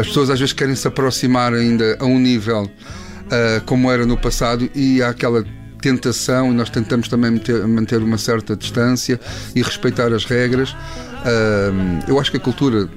As 0.00 0.06
pessoas 0.06 0.30
às 0.30 0.40
vezes 0.40 0.54
querem 0.54 0.74
se 0.74 0.88
aproximar 0.88 1.52
ainda 1.52 1.98
a 2.00 2.06
um 2.06 2.18
nível 2.18 2.62
uh, 2.64 3.64
como 3.66 3.90
era 3.90 4.06
no 4.06 4.16
passado 4.16 4.70
e 4.74 5.02
há 5.02 5.10
aquela 5.10 5.44
tentação 5.82 6.50
e 6.50 6.54
nós 6.54 6.70
tentamos 6.70 7.06
também 7.06 7.32
manter, 7.32 7.66
manter 7.66 8.02
uma 8.02 8.16
certa 8.16 8.56
distância 8.56 9.20
e 9.54 9.60
respeitar 9.62 10.10
as 10.14 10.24
regras. 10.24 10.70
Uh, 10.70 12.08
eu 12.08 12.18
acho 12.18 12.30
que 12.30 12.38
a 12.38 12.40
cultura 12.40 12.88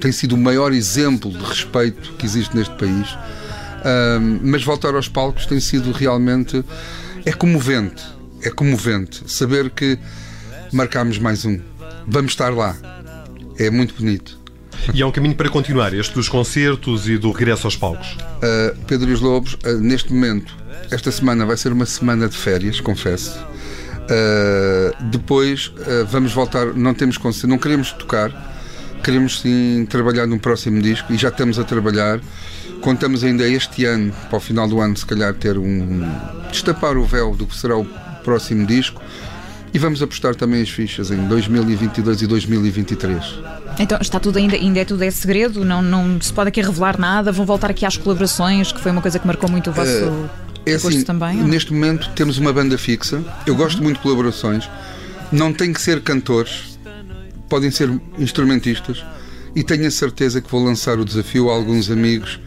tem 0.00 0.10
sido 0.10 0.34
o 0.34 0.38
maior 0.38 0.72
exemplo 0.72 1.30
de 1.30 1.44
respeito 1.44 2.14
que 2.14 2.24
existe 2.24 2.56
neste 2.56 2.74
país, 2.76 3.10
uh, 3.10 4.40
mas 4.40 4.64
voltar 4.64 4.94
aos 4.94 5.08
palcos 5.08 5.44
tem 5.44 5.60
sido 5.60 5.92
realmente 5.92 6.64
é 7.26 7.32
comovente, 7.34 8.02
é 8.42 8.48
comovente 8.48 9.30
saber 9.30 9.68
que 9.68 9.98
marcámos 10.72 11.18
mais 11.18 11.44
um, 11.44 11.60
vamos 12.08 12.32
estar 12.32 12.48
lá, 12.48 12.74
é 13.58 13.68
muito 13.68 13.94
bonito. 13.94 14.45
E 14.94 15.02
é 15.02 15.06
um 15.06 15.10
caminho 15.10 15.34
para 15.34 15.48
continuar, 15.48 15.92
este 15.92 16.14
dos 16.14 16.28
concertos 16.28 17.08
e 17.08 17.18
do 17.18 17.30
regresso 17.32 17.66
aos 17.66 17.76
palcos? 17.76 18.16
Uh, 18.16 18.76
Pedro 18.86 19.10
e 19.10 19.12
os 19.12 19.20
Lobos, 19.20 19.54
uh, 19.54 19.78
neste 19.78 20.12
momento, 20.12 20.54
esta 20.90 21.10
semana 21.10 21.44
vai 21.44 21.56
ser 21.56 21.72
uma 21.72 21.86
semana 21.86 22.28
de 22.28 22.36
férias, 22.36 22.80
confesso. 22.80 23.38
Uh, 23.38 25.04
depois 25.10 25.72
vamos 26.08 26.32
voltar, 26.32 26.66
não 26.74 26.94
temos 26.94 27.18
concerto, 27.18 27.48
não 27.48 27.58
queremos 27.58 27.92
tocar, 27.92 28.30
queremos 29.02 29.40
sim 29.40 29.86
trabalhar 29.88 30.26
num 30.26 30.38
próximo 30.38 30.80
disco 30.80 31.12
e 31.12 31.16
já 31.16 31.28
estamos 31.28 31.58
a 31.58 31.64
trabalhar. 31.64 32.20
Contamos 32.80 33.24
ainda 33.24 33.48
este 33.48 33.84
ano, 33.84 34.12
para 34.28 34.36
o 34.36 34.40
final 34.40 34.68
do 34.68 34.80
ano, 34.80 34.96
se 34.96 35.04
calhar 35.04 35.34
ter 35.34 35.58
um. 35.58 36.08
destapar 36.50 36.96
o 36.96 37.04
véu 37.04 37.34
do 37.34 37.46
que 37.46 37.56
será 37.56 37.76
o 37.76 37.84
próximo 38.22 38.66
disco 38.66 39.02
e 39.72 39.78
vamos 39.78 40.02
apostar 40.02 40.34
também 40.34 40.62
as 40.62 40.70
fichas 40.70 41.10
em 41.10 41.26
2022 41.28 42.22
e 42.22 42.26
2023. 42.26 43.24
Então 43.78 43.98
está 44.00 44.18
tudo 44.18 44.38
ainda, 44.38 44.56
ainda 44.56 44.80
é 44.80 44.84
tudo 44.84 45.02
é 45.02 45.10
segredo, 45.10 45.64
não, 45.64 45.82
não 45.82 46.20
se 46.20 46.32
pode 46.32 46.48
aqui 46.48 46.62
revelar 46.62 46.98
nada, 46.98 47.30
vão 47.32 47.44
voltar 47.44 47.70
aqui 47.70 47.84
às 47.84 47.96
colaborações, 47.96 48.72
que 48.72 48.80
foi 48.80 48.92
uma 48.92 49.02
coisa 49.02 49.18
que 49.18 49.26
marcou 49.26 49.50
muito 49.50 49.70
o 49.70 49.72
vosso. 49.72 49.90
Uh, 49.90 50.30
é 50.64 50.74
assim, 50.74 51.02
também, 51.02 51.36
neste 51.36 51.72
momento 51.72 52.10
temos 52.14 52.38
uma 52.38 52.52
banda 52.52 52.76
fixa. 52.76 53.22
Eu 53.46 53.52
uhum. 53.52 53.60
gosto 53.60 53.82
muito 53.82 53.96
de 53.96 54.02
colaborações. 54.02 54.68
Não 55.30 55.52
tem 55.52 55.72
que 55.72 55.80
ser 55.80 56.00
cantores, 56.02 56.78
podem 57.48 57.70
ser 57.70 57.90
instrumentistas. 58.18 59.04
E 59.54 59.62
tenho 59.62 59.86
a 59.86 59.90
certeza 59.90 60.40
que 60.40 60.50
vou 60.50 60.62
lançar 60.62 60.98
o 60.98 61.04
desafio 61.04 61.50
a 61.50 61.54
alguns 61.54 61.90
amigos 61.90 62.38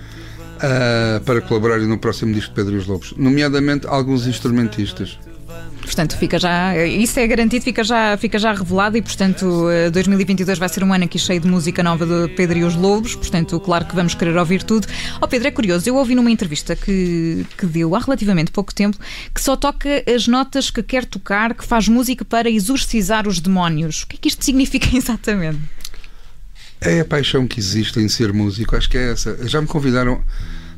ah, 0.62 1.22
para 1.26 1.42
colaborarem 1.42 1.88
no 1.88 1.98
próximo 1.98 2.34
disco 2.34 2.50
de 2.50 2.56
Pedro 2.56 2.76
e 2.76 2.78
os 2.78 2.86
Lobos, 2.86 3.14
nomeadamente 3.18 3.88
alguns 3.88 4.28
instrumentistas. 4.28 5.18
Portanto, 5.90 6.16
fica 6.20 6.38
já, 6.38 6.86
isso 6.86 7.20
é 7.20 7.26
garantido, 7.26 7.66
fica 7.66 7.84
já, 7.84 8.16
fica 8.16 8.38
já 8.38 8.54
revelado 8.54 8.96
e, 8.96 9.02
portanto, 9.02 9.68
eh, 9.72 9.90
2022 9.90 10.60
vai 10.60 10.70
ser 10.70 10.84
um 10.84 10.94
ano 10.94 11.06
aqui 11.06 11.18
cheio 11.18 11.40
de 11.40 11.48
música 11.48 11.82
nova 11.82 12.06
de 12.06 12.32
Pedro 12.36 12.60
e 12.60 12.64
os 12.64 12.76
Lobos. 12.76 13.16
Portanto, 13.16 13.60
claro 13.60 13.86
que 13.86 13.96
vamos 13.96 14.14
querer 14.14 14.38
ouvir 14.38 14.62
tudo. 14.62 14.88
Ó 15.20 15.26
Pedro, 15.26 15.48
é 15.48 15.52
curioso, 15.52 15.90
eu 15.90 15.96
ouvi 15.96 16.14
numa 16.14 16.30
entrevista 16.30 16.76
que, 16.76 17.44
que 17.58 17.66
deu 17.66 17.96
há 17.96 18.00
relativamente 18.00 18.52
pouco 18.52 18.72
tempo 18.72 19.00
que 19.34 19.42
só 19.42 19.56
toca 19.56 20.04
as 20.08 20.28
notas 20.28 20.70
que 20.70 20.84
quer 20.84 21.06
tocar, 21.06 21.56
que 21.56 21.66
faz 21.66 21.88
música 21.88 22.24
para 22.24 22.52
exorcizar 22.52 23.28
os 23.28 23.40
demónios. 23.40 24.04
O 24.04 24.08
que 24.10 24.16
é 24.16 24.20
que 24.20 24.28
isto 24.28 24.46
significa 24.46 24.90
exatamente? 24.96 25.60
É 26.80 27.00
a 27.00 27.06
paixão 27.06 27.48
que 27.48 27.60
existe 27.60 28.00
em 28.00 28.08
ser 28.08 28.32
músico, 28.32 28.76
acho 28.76 28.88
que 28.88 28.98
é 28.98 29.12
essa. 29.12 29.36
Já 29.48 29.60
me 29.60 29.66
convidaram, 29.66 30.24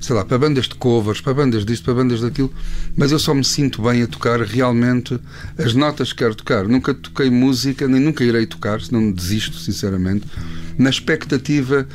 sei 0.01 0.15
lá, 0.15 0.25
para 0.25 0.37
bandas 0.37 0.67
de 0.67 0.75
covers, 0.75 1.21
para 1.21 1.33
bandas 1.33 1.63
disto, 1.63 1.85
para 1.85 1.93
bandas 1.93 2.21
daquilo, 2.21 2.51
mas 2.97 3.11
eu 3.11 3.19
só 3.19 3.33
me 3.33 3.43
sinto 3.43 3.81
bem 3.83 4.01
a 4.01 4.07
tocar 4.07 4.41
realmente 4.41 5.17
as 5.57 5.73
notas 5.73 6.11
que 6.11 6.19
quero 6.19 6.35
tocar. 6.35 6.67
Nunca 6.67 6.93
toquei 6.93 7.29
música, 7.29 7.87
nem 7.87 8.01
nunca 8.01 8.23
irei 8.23 8.45
tocar, 8.45 8.81
senão 8.81 9.11
desisto, 9.11 9.57
sinceramente, 9.57 10.25
na 10.77 10.89
expectativa 10.89 11.87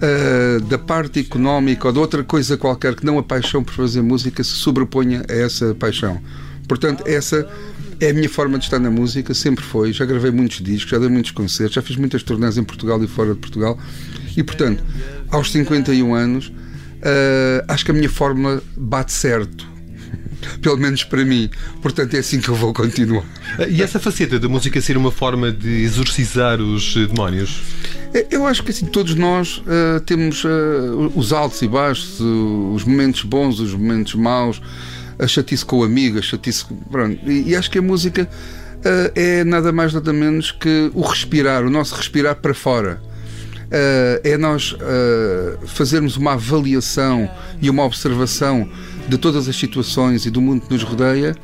ah, 0.00 0.60
da 0.68 0.78
parte 0.78 1.18
económica 1.18 1.88
ou 1.88 1.92
de 1.92 1.98
outra 1.98 2.22
coisa 2.22 2.56
qualquer 2.56 2.94
que 2.94 3.04
não 3.04 3.18
a 3.18 3.22
paixão 3.22 3.64
por 3.64 3.74
fazer 3.74 4.00
música 4.00 4.44
se 4.44 4.52
sobreponha 4.52 5.24
a 5.28 5.32
essa 5.32 5.74
paixão. 5.74 6.22
Portanto, 6.68 7.02
essa 7.06 7.48
é 7.98 8.10
a 8.10 8.14
minha 8.14 8.28
forma 8.28 8.58
de 8.58 8.64
estar 8.64 8.78
na 8.78 8.90
música, 8.90 9.34
sempre 9.34 9.64
foi. 9.64 9.92
Já 9.92 10.04
gravei 10.04 10.30
muitos 10.30 10.62
discos, 10.62 10.90
já 10.90 10.98
dei 10.98 11.08
muitos 11.08 11.32
concertos, 11.32 11.74
já 11.74 11.82
fiz 11.82 11.96
muitas 11.96 12.22
turnês 12.22 12.56
em 12.56 12.62
Portugal 12.62 13.02
e 13.02 13.08
fora 13.08 13.34
de 13.34 13.40
Portugal. 13.40 13.76
E, 14.36 14.42
portanto, 14.44 14.84
aos 15.30 15.50
51 15.50 16.14
anos, 16.14 16.52
ah, 17.02 17.64
acho 17.68 17.84
que 17.84 17.90
a 17.90 17.94
minha 17.94 18.08
fórmula 18.08 18.62
bate 18.76 19.12
certo. 19.12 19.66
Pelo 20.62 20.76
menos 20.76 21.04
para 21.04 21.24
mim. 21.24 21.50
Portanto, 21.82 22.14
é 22.14 22.18
assim 22.18 22.40
que 22.40 22.48
eu 22.48 22.54
vou 22.54 22.72
continuar. 22.72 23.24
E 23.68 23.82
essa 23.82 23.98
faceta 23.98 24.38
da 24.38 24.48
música 24.48 24.80
ser 24.80 24.96
uma 24.96 25.10
forma 25.10 25.50
de 25.50 25.82
exorcizar 25.82 26.60
os 26.60 26.96
eh, 26.96 27.06
demónios? 27.06 27.60
É, 28.14 28.26
Eu 28.30 28.46
acho 28.46 28.62
que 28.62 28.70
assim, 28.70 28.86
todos 28.86 29.14
nós 29.14 29.62
ah, 29.66 30.00
temos 30.00 30.44
ah, 30.44 30.48
os 31.14 31.32
altos 31.32 31.60
e 31.62 31.68
baixos, 31.68 32.20
os 32.20 32.84
momentos 32.84 33.22
bons, 33.22 33.58
os 33.58 33.74
momentos 33.74 34.14
maus, 34.14 34.62
a 35.18 35.26
chatice 35.26 35.64
com 35.64 35.78
o 35.78 35.84
amigo, 35.84 36.18
a 36.18 36.22
chatice. 36.22 36.64
Pronto. 36.90 37.18
E, 37.28 37.50
e 37.50 37.56
acho 37.56 37.70
que 37.70 37.78
a 37.78 37.82
música 37.82 38.28
ah, 38.84 39.12
é 39.14 39.44
nada 39.44 39.72
mais 39.72 39.92
nada 39.92 40.12
menos 40.12 40.52
que 40.52 40.90
o 40.94 41.02
respirar, 41.02 41.64
o 41.64 41.70
nosso 41.70 41.94
respirar 41.94 42.36
para 42.36 42.54
fora. 42.54 43.07
Ah, 43.70 44.20
é 44.24 44.36
nós 44.36 44.76
ah, 44.80 45.58
fazermos 45.66 46.16
uma 46.16 46.32
avaliação 46.32 47.30
e 47.60 47.68
uma 47.68 47.84
observação 47.84 48.68
de 49.08 49.18
todas 49.18 49.48
as 49.48 49.56
situações 49.56 50.26
e 50.26 50.30
do 50.30 50.40
mundo 50.40 50.66
que 50.66 50.72
nos 50.72 50.82
rodeia 50.82 51.34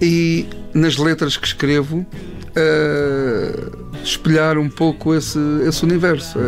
e 0.00 0.46
nas 0.74 0.96
letras 0.96 1.36
que 1.36 1.46
escrevo 1.46 2.06
eh, 2.54 3.70
espelhar 4.02 4.56
um 4.56 4.68
pouco 4.68 5.14
esse, 5.14 5.38
esse 5.66 5.84
universo. 5.84 6.38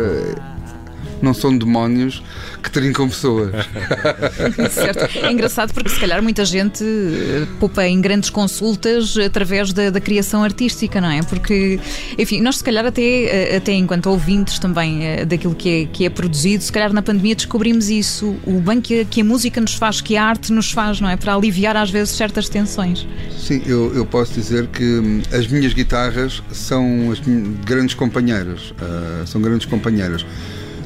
Não 1.20 1.34
são 1.34 1.56
demónios 1.56 2.22
que 2.62 2.70
trincam 2.70 3.08
pessoas. 3.08 3.50
Certo. 4.70 5.18
É 5.18 5.32
engraçado 5.32 5.72
porque 5.72 5.88
se 5.88 5.98
calhar 5.98 6.22
muita 6.22 6.44
gente 6.44 6.84
eh, 6.84 7.46
poupa 7.58 7.86
em 7.86 8.00
grandes 8.00 8.30
consultas 8.30 9.16
através 9.16 9.72
da, 9.72 9.90
da 9.90 10.00
criação 10.00 10.42
artística, 10.44 11.00
não 11.00 11.10
é? 11.10 11.22
Porque, 11.22 11.80
enfim, 12.16 12.40
nós 12.40 12.58
se 12.58 12.64
calhar 12.64 12.86
até, 12.86 13.02
eh, 13.02 13.56
até 13.56 13.72
enquanto 13.72 14.06
ouvintes 14.06 14.58
também 14.58 15.04
eh, 15.04 15.24
daquilo 15.24 15.54
que 15.54 15.68
é, 15.68 15.86
que 15.86 16.04
é 16.04 16.10
produzido, 16.10 16.62
se 16.62 16.72
calhar 16.72 16.92
na 16.92 17.02
pandemia 17.02 17.34
descobrimos 17.34 17.88
isso, 17.88 18.36
o 18.46 18.60
bem 18.60 18.80
que 18.80 19.00
a, 19.00 19.04
que 19.04 19.20
a 19.20 19.24
música 19.24 19.60
nos 19.60 19.74
faz, 19.74 20.00
que 20.00 20.16
a 20.16 20.24
arte 20.24 20.52
nos 20.52 20.70
faz, 20.70 21.00
não 21.00 21.08
é? 21.08 21.16
Para 21.16 21.34
aliviar 21.34 21.76
às 21.76 21.90
vezes 21.90 22.14
certas 22.16 22.48
tensões. 22.48 23.06
Sim, 23.36 23.62
eu, 23.66 23.94
eu 23.94 24.06
posso 24.06 24.32
dizer 24.32 24.66
que 24.68 24.84
hum, 24.84 25.22
as 25.32 25.46
minhas 25.46 25.72
guitarras 25.72 26.42
são 26.52 27.10
as 27.10 27.20
grandes 27.64 27.94
companheiras. 27.94 28.74
ah, 28.80 29.24
são 29.26 29.40
grandes 29.40 29.66
companheiras. 29.66 30.24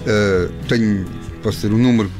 Ah, 0.06 0.48
tenho, 0.68 1.04
posso 1.42 1.56
dizer, 1.58 1.72
um 1.72 1.78
número 1.78 2.10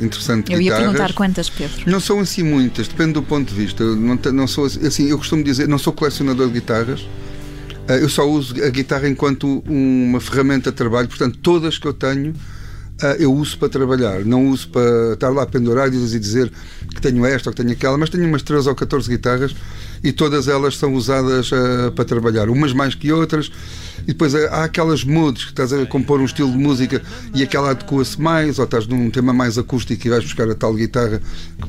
interessante 0.00 0.46
de 0.46 0.52
Eu 0.52 0.60
ia 0.60 0.64
guitarras. 0.72 0.86
perguntar 0.92 1.12
quantas, 1.14 1.48
Pedro. 1.50 1.90
Não 1.90 2.00
são 2.00 2.18
assim 2.20 2.42
muitas, 2.42 2.88
depende 2.88 3.12
do 3.12 3.22
ponto 3.22 3.48
de 3.48 3.54
vista. 3.54 3.82
Eu 3.82 3.94
Não, 3.96 4.18
não 4.32 4.46
sou 4.46 4.64
assim- 4.66 4.86
assim, 4.86 5.08
eu 5.10 5.18
costumo 5.18 5.42
dizer, 5.44 5.68
não 5.68 5.78
sou 5.78 5.92
colecionador 5.92 6.46
de 6.48 6.54
guitarras. 6.54 7.06
Ah, 7.88 7.94
Eu 7.94 8.08
só 8.08 8.28
uso 8.28 8.54
a 8.64 8.68
guitarra 8.70 9.08
enquanto 9.08 9.62
uma 9.66 10.20
ferramenta 10.20 10.70
de 10.70 10.76
trabalho, 10.76 11.08
portanto, 11.08 11.38
todas 11.42 11.78
que 11.78 11.86
eu 11.86 11.92
tenho 11.92 12.32
ah, 13.02 13.16
eu 13.18 13.32
uso 13.34 13.58
para 13.58 13.68
trabalhar. 13.68 14.24
Não 14.24 14.46
uso 14.48 14.68
para 14.68 15.14
estar 15.14 15.28
lá 15.30 15.44
pendurado 15.44 15.92
e 15.94 16.18
dizer 16.18 16.52
que 16.94 17.00
tenho 17.00 17.24
esta 17.26 17.50
ou 17.50 17.54
que 17.54 17.60
tenho 17.62 17.72
aquela, 17.74 17.98
mas 17.98 18.08
tenho 18.10 18.24
umas 18.28 18.42
13 18.42 18.68
ou 18.68 18.74
14 18.76 19.08
guitarras 19.10 19.54
e 20.02 20.12
todas 20.12 20.48
elas 20.48 20.76
são 20.76 20.94
usadas 20.94 21.50
ah, 21.52 21.90
para 21.92 22.04
trabalhar, 22.04 22.48
umas 22.48 22.72
mais 22.72 22.94
que 22.94 23.12
outras. 23.12 23.50
E 24.02 24.06
depois 24.06 24.34
ah, 24.34 24.48
há 24.50 24.64
aquelas 24.64 25.04
moods 25.04 25.44
que 25.44 25.50
estás 25.50 25.72
a 25.72 25.86
compor 25.86 26.20
um 26.20 26.24
estilo 26.24 26.50
de 26.50 26.58
música 26.58 27.02
e 27.34 27.42
aquela 27.42 27.70
adequa-se 27.70 28.20
mais, 28.20 28.58
ou 28.58 28.64
estás 28.64 28.86
num 28.86 29.10
tema 29.10 29.32
mais 29.32 29.58
acústico 29.58 30.06
e 30.06 30.10
vais 30.10 30.24
buscar 30.24 30.48
a 30.50 30.54
tal 30.54 30.74
guitarra 30.74 31.20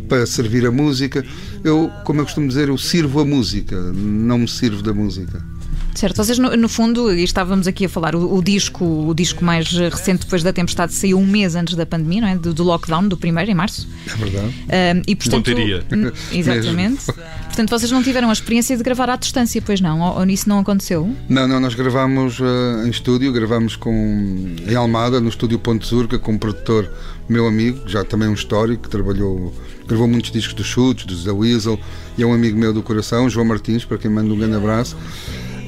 para 0.08 0.26
servir 0.26 0.66
a 0.66 0.72
música. 0.72 1.24
Eu, 1.64 1.92
como 2.04 2.22
eu 2.22 2.26
costumo 2.26 2.48
dizer, 2.48 2.70
eu 2.70 2.78
sirvo 2.78 3.20
a 3.20 3.26
música, 3.26 3.80
não 3.94 4.40
me 4.40 4.48
sirvo 4.48 4.82
da 4.82 4.94
música. 4.94 5.54
Certo, 5.96 6.18
vocês 6.18 6.40
no, 6.40 6.56
no 6.58 6.68
fundo, 6.68 7.14
e 7.14 7.24
estávamos 7.24 7.68
aqui 7.68 7.86
a 7.86 7.90
falar, 7.90 8.16
o, 8.16 8.36
o 8.36 8.42
disco, 8.42 8.84
o 8.84 9.14
disco 9.14 9.46
mais 9.46 9.72
eh, 9.76 9.90
recente 9.90 10.24
depois 10.24 10.42
da 10.42 10.52
tempestade 10.52 10.92
saiu 10.92 11.20
um 11.20 11.26
mês 11.26 11.56
antes 11.56 11.76
da 11.76 11.86
pandemia, 11.86 12.22
não 12.22 12.28
é? 12.30 12.36
Do, 12.36 12.52
do 12.54 12.64
lockdown, 12.64 13.08
do 13.08 13.16
primeiro, 13.16 13.52
em 13.52 13.54
março. 13.54 13.88
É 14.08 14.16
verdade. 14.16 14.56
Ahm, 14.70 15.02
e 15.08 15.16
portanto, 15.16 15.52
Exatamente. 16.34 17.06
Portanto, 17.54 17.70
vocês 17.70 17.92
não 17.92 18.02
tiveram 18.02 18.30
a 18.32 18.34
experiência 18.34 18.76
de 18.76 18.82
gravar 18.82 19.12
à 19.12 19.16
distância, 19.16 19.62
pois 19.62 19.80
não? 19.80 20.02
Ou, 20.02 20.20
ou 20.20 20.26
isso 20.26 20.50
não 20.50 20.58
aconteceu? 20.58 21.08
Não, 21.30 21.48
não, 21.48 21.60
nós 21.60 21.76
gravámos 21.76 22.40
eh, 22.42 22.88
em 22.88 22.90
estúdio, 22.90 23.32
gravámos 23.32 23.76
com, 23.76 24.56
em 24.68 24.76
Almada, 24.76 25.22
no 25.22 25.30
estúdio 25.30 25.60
Ponte 25.60 25.86
Zurca, 25.86 26.18
com 26.18 26.32
um 26.32 26.38
produtor 26.38 26.92
meu 27.30 27.46
amigo, 27.46 27.88
já 27.88 28.04
também 28.04 28.28
um 28.28 28.34
histórico, 28.34 28.84
que 28.84 28.90
trabalhou, 28.90 29.54
gravou 29.88 30.08
muitos 30.08 30.32
discos 30.32 30.56
dos 30.56 30.66
Chutes, 30.66 31.06
dos 31.06 31.24
The 31.24 31.32
Weasel, 31.32 31.80
e 32.18 32.24
é 32.24 32.26
um 32.26 32.34
amigo 32.34 32.58
meu 32.58 32.74
do 32.74 32.82
coração, 32.82 33.30
João 33.30 33.46
Martins, 33.46 33.86
para 33.86 34.00
quem 34.00 34.10
manda 34.10 34.34
um 34.34 34.38
grande 34.38 34.56
abraço. 34.56 34.98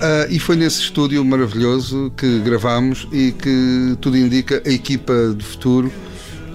Ah, 0.01 0.27
e 0.30 0.39
foi 0.39 0.56
nesse 0.56 0.82
estúdio 0.82 1.24
maravilhoso 1.24 2.12
que 2.18 2.39
gravámos 2.39 3.08
e 3.12 3.32
que 3.32 3.96
tudo 4.01 4.18
indica 4.18 4.62
a 4.65 4.70
equipa 4.70 5.13
de 5.38 5.46
futuro 5.46 5.92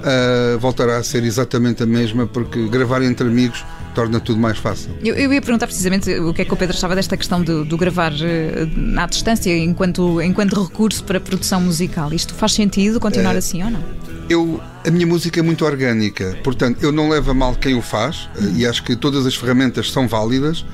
ah, 0.02 0.58
voltará 0.58 0.96
a 0.96 1.02
ser 1.04 1.22
exatamente 1.22 1.84
a 1.84 1.86
mesma, 1.86 2.26
porque 2.26 2.66
gravar 2.68 3.00
entre 3.02 3.28
amigos 3.28 3.64
torna 3.94 4.20
tudo 4.20 4.40
mais 4.40 4.58
fácil. 4.58 4.90
Eu, 5.02 5.14
eu 5.14 5.32
ia 5.32 5.40
perguntar 5.40 5.66
precisamente 5.66 6.10
o 6.18 6.32
que 6.32 6.42
é 6.42 6.44
que 6.44 6.52
o 6.52 6.56
Pedro 6.56 6.76
achava 6.76 6.94
desta 6.94 7.16
questão 7.16 7.42
do, 7.42 7.64
do 7.64 7.76
gravar 7.76 8.12
eh, 8.20 8.68
à 8.96 9.06
distância 9.06 9.56
enquanto, 9.56 10.20
enquanto 10.20 10.62
recurso 10.62 11.04
para 11.04 11.20
produção 11.20 11.60
musical. 11.60 12.12
Isto 12.12 12.34
faz 12.34 12.52
sentido 12.52 13.00
continuar 13.00 13.36
assim 13.36 13.62
ou 13.62 13.70
não? 13.70 13.82
eu, 14.30 14.60
a 14.86 14.90
minha 14.92 15.06
música 15.08 15.40
é 15.40 15.42
muito 15.42 15.64
orgânica, 15.64 16.38
portanto, 16.44 16.78
eu 16.82 16.92
não 16.92 17.08
levo 17.08 17.32
a 17.32 17.34
mal 17.34 17.56
quem 17.56 17.74
o 17.74 17.82
faz 17.82 18.30
eh, 18.36 18.58
e 18.58 18.66
acho 18.66 18.84
que 18.84 18.94
todas 18.94 19.26
as 19.26 19.34
ferramentas 19.34 19.90
são 19.90 20.06
válidas. 20.06 20.64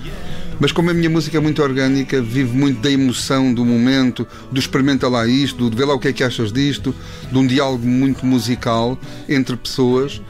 Mas 0.59 0.73
como 0.73 0.91
a 0.91 0.95
minha 0.95 1.11
música 1.11 1.37
é 1.37 1.41
muito 1.41 1.63
orgânica, 1.63 2.21
vivo 2.23 2.55
muito 2.57 2.81
da 2.81 2.91
emoção 2.91 3.53
do 3.53 3.63
momento, 3.63 4.27
do 4.51 4.59
experimenta 4.59 5.07
lá 5.07 5.27
isto, 5.27 5.69
do 5.69 5.77
vê 5.77 5.85
lá 5.85 5.95
o 5.95 5.99
que 5.99 6.09
é 6.09 6.13
que 6.15 6.25
achas 6.25 6.51
disto, 6.51 6.95
de 7.31 7.37
um 7.37 7.47
diálogo 7.47 7.87
muito 7.87 8.25
musical 8.25 8.99
entre 9.29 9.55
pessoas. 9.55 10.21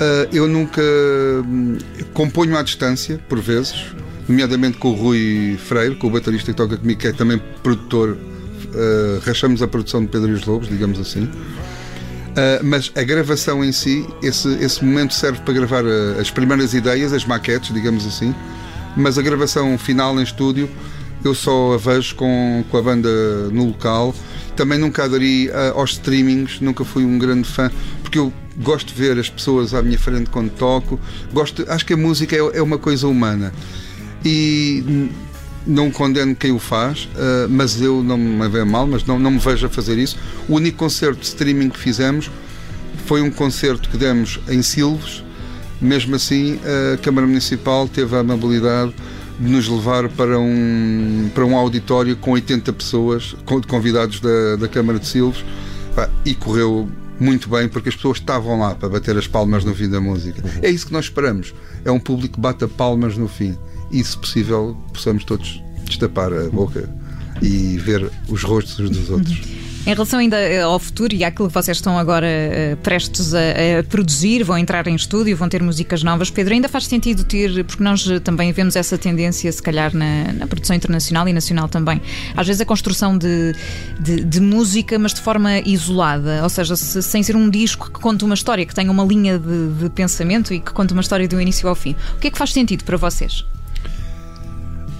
Ah, 0.00 0.26
eu 0.32 0.48
nunca 0.48 0.80
hum, 0.80 1.76
componho 2.14 2.56
à 2.56 2.62
distância, 2.62 3.20
por 3.28 3.38
vezes, 3.38 3.84
nomeadamente 4.26 4.78
com 4.78 4.88
o 4.88 4.94
Rui 4.94 5.58
Freire, 5.62 5.94
com 5.94 6.06
o 6.06 6.10
baterista 6.10 6.50
que 6.50 6.56
toca 6.56 6.78
comigo, 6.78 6.98
que 6.98 7.08
é 7.08 7.12
também 7.12 7.40
produtor. 7.62 8.16
ah, 8.74 9.20
rachamos 9.24 9.62
a 9.62 9.68
produção 9.68 10.00
de 10.00 10.08
Pedro 10.08 10.30
e 10.30 10.32
os 10.32 10.46
Lobos, 10.46 10.68
digamos 10.68 10.98
assim. 10.98 11.28
Uh, 12.30 12.62
mas 12.62 12.92
a 12.94 13.02
gravação 13.02 13.64
em 13.64 13.72
si, 13.72 14.06
esse, 14.22 14.48
esse 14.62 14.84
momento 14.84 15.12
serve 15.12 15.40
para 15.40 15.52
gravar 15.52 15.84
as 16.18 16.30
primeiras 16.30 16.72
ideias, 16.74 17.12
as 17.12 17.24
maquetes, 17.24 17.74
digamos 17.74 18.06
assim, 18.06 18.32
mas 18.96 19.18
a 19.18 19.22
gravação 19.22 19.76
final 19.76 20.18
em 20.18 20.22
estúdio 20.22 20.70
eu 21.24 21.34
só 21.34 21.74
a 21.74 21.76
vejo 21.76 22.14
com, 22.14 22.64
com 22.70 22.76
a 22.76 22.82
banda 22.82 23.08
no 23.50 23.66
local. 23.66 24.14
Também 24.56 24.78
nunca 24.78 25.04
aderi 25.04 25.50
aos 25.74 25.92
streamings, 25.92 26.60
nunca 26.60 26.84
fui 26.84 27.04
um 27.04 27.18
grande 27.18 27.48
fã, 27.48 27.70
porque 28.02 28.18
eu 28.18 28.32
gosto 28.58 28.88
de 28.88 28.94
ver 28.94 29.18
as 29.18 29.28
pessoas 29.28 29.72
à 29.72 29.82
minha 29.82 29.98
frente 29.98 30.28
quando 30.30 30.50
toco. 30.50 31.00
Gosto, 31.32 31.64
acho 31.68 31.86
que 31.86 31.94
a 31.94 31.96
música 31.96 32.36
é, 32.36 32.58
é 32.58 32.62
uma 32.62 32.78
coisa 32.78 33.06
humana. 33.06 33.52
E 34.24 35.08
não 35.66 35.90
condeno 35.90 36.34
quem 36.34 36.52
o 36.52 36.58
faz, 36.58 37.04
uh, 37.14 37.48
mas 37.48 37.80
eu 37.80 38.02
não 38.02 38.18
me 38.18 38.44
a 38.44 38.64
mal, 38.64 38.86
mas 38.86 39.04
não, 39.04 39.18
não 39.18 39.30
me 39.30 39.38
vejo 39.38 39.66
a 39.66 39.70
fazer 39.70 39.98
isso. 39.98 40.16
O 40.48 40.56
único 40.56 40.78
concerto 40.78 41.20
de 41.20 41.26
streaming 41.26 41.70
que 41.70 41.78
fizemos 41.78 42.30
foi 43.06 43.22
um 43.22 43.30
concerto 43.30 43.88
que 43.88 43.96
demos 43.96 44.40
em 44.48 44.62
Silves. 44.62 45.22
Mesmo 45.80 46.14
assim, 46.14 46.60
a 46.94 46.98
Câmara 46.98 47.26
Municipal 47.26 47.88
teve 47.88 48.14
a 48.14 48.18
amabilidade 48.18 48.90
de 48.90 48.96
nos 49.40 49.66
levar 49.68 50.08
para 50.10 50.38
um, 50.38 51.30
para 51.34 51.44
um 51.46 51.56
auditório 51.56 52.14
com 52.16 52.32
80 52.32 52.72
pessoas, 52.74 53.34
com- 53.46 53.60
convidados 53.62 54.20
da, 54.20 54.56
da 54.56 54.68
Câmara 54.68 54.98
de 54.98 55.06
Silves, 55.06 55.42
e 56.24 56.34
correu 56.34 56.88
muito 57.18 57.48
bem 57.50 57.68
porque 57.68 57.88
as 57.88 57.96
pessoas 57.96 58.18
estavam 58.18 58.58
lá 58.60 58.74
para 58.74 58.88
bater 58.88 59.16
as 59.16 59.26
palmas 59.26 59.64
no 59.64 59.74
fim 59.74 59.88
da 59.88 60.00
música. 60.00 60.42
É 60.62 60.70
isso 60.70 60.86
que 60.86 60.92
nós 60.92 61.06
esperamos. 61.06 61.54
É 61.84 61.90
um 61.90 61.98
público 62.00 62.34
que 62.34 62.40
bata 62.40 62.68
palmas 62.68 63.16
no 63.16 63.28
fim. 63.28 63.56
E, 63.90 64.02
se 64.04 64.16
possível, 64.16 64.76
possamos 64.92 65.24
todos 65.24 65.62
destapar 65.84 66.32
a 66.32 66.48
boca 66.48 66.88
e 67.42 67.76
ver 67.78 68.10
os 68.28 68.42
rostos 68.42 68.78
uns 68.78 68.90
dos 68.90 69.10
outros. 69.10 69.38
Em 69.86 69.94
relação 69.94 70.18
ainda 70.18 70.36
eh, 70.36 70.60
ao 70.60 70.78
futuro 70.78 71.14
e 71.14 71.24
àquilo 71.24 71.48
que 71.48 71.54
vocês 71.54 71.78
estão 71.78 71.98
agora 71.98 72.26
uh, 72.26 72.76
prestes 72.78 73.32
a, 73.34 73.38
a, 73.78 73.82
produzir, 73.82 74.44
vão 74.44 74.58
entrar 74.58 74.86
em 74.86 74.94
estúdio, 74.94 75.34
vão 75.34 75.48
ter 75.48 75.62
músicas 75.62 76.02
novas, 76.02 76.28
Pedro, 76.28 76.52
ainda 76.52 76.68
faz 76.68 76.86
sentido 76.86 77.24
ter, 77.24 77.64
porque 77.64 77.82
nós 77.82 78.06
eh, 78.06 78.20
também 78.20 78.52
vemos 78.52 78.76
essa 78.76 78.98
tendência, 78.98 79.50
se 79.50 79.62
calhar, 79.62 79.94
na, 79.96 80.32
na 80.34 80.46
produção 80.46 80.76
internacional 80.76 81.26
e 81.28 81.32
nacional 81.32 81.66
também, 81.66 82.00
às 82.36 82.46
vezes 82.46 82.60
a 82.60 82.66
construção 82.66 83.16
de, 83.16 83.54
de, 83.98 84.22
de 84.22 84.40
música, 84.40 84.98
mas 84.98 85.14
de 85.14 85.22
forma 85.22 85.58
isolada, 85.60 86.42
ou 86.42 86.50
seja, 86.50 86.76
se, 86.76 87.02
sem 87.02 87.22
ser 87.22 87.34
um 87.34 87.48
disco 87.48 87.90
que 87.90 88.00
conte 88.00 88.22
uma 88.22 88.34
história, 88.34 88.66
que 88.66 88.74
tenha 88.74 88.90
uma 88.90 89.04
linha 89.04 89.38
de, 89.38 89.68
de 89.72 89.88
pensamento 89.88 90.52
e 90.52 90.60
que 90.60 90.72
conte 90.72 90.92
uma 90.92 91.02
história 91.02 91.26
do 91.26 91.40
início 91.40 91.66
ao 91.66 91.74
fim. 91.74 91.96
O 92.16 92.18
que 92.20 92.28
é 92.28 92.30
que 92.30 92.38
faz 92.38 92.52
sentido 92.52 92.84
para 92.84 92.98
vocês? 92.98 93.46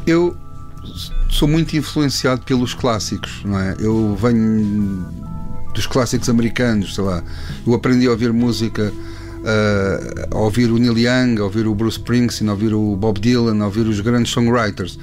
Eu 0.07 0.35
sou 1.31 1.49
muito 1.49 1.77
influenciado 1.77 2.43
pelos 2.43 2.75
clássicos, 2.75 3.43
não 3.45 3.59
é? 3.59 3.77
Eu 3.79 4.17
venho 4.21 5.07
dos 5.73 5.87
clássicos 5.87 6.29
americanos, 6.29 6.95
sei 6.95 7.05
lá. 7.05 7.23
Eu 7.67 7.75
aprendi 7.75 8.07
a 8.07 8.11
ouvir 8.11 8.33
música, 8.33 8.93
uh, 8.93 10.35
a 10.35 10.39
ouvir 10.39 10.71
o 10.71 10.79
Neil 10.79 10.99
Young, 10.99 11.41
a 11.41 11.45
ouvir 11.45 11.67
o 11.67 11.75
Bruce 11.75 11.99
Springsteen, 11.99 12.49
a 12.49 12.53
ouvir 12.53 12.75
o 12.75 12.97
Bob 12.97 13.21
Dylan, 13.21 13.63
a 13.63 13.67
ouvir 13.67 13.87
os 13.87 14.01
grandes 14.01 14.33
songwriters. 14.33 14.99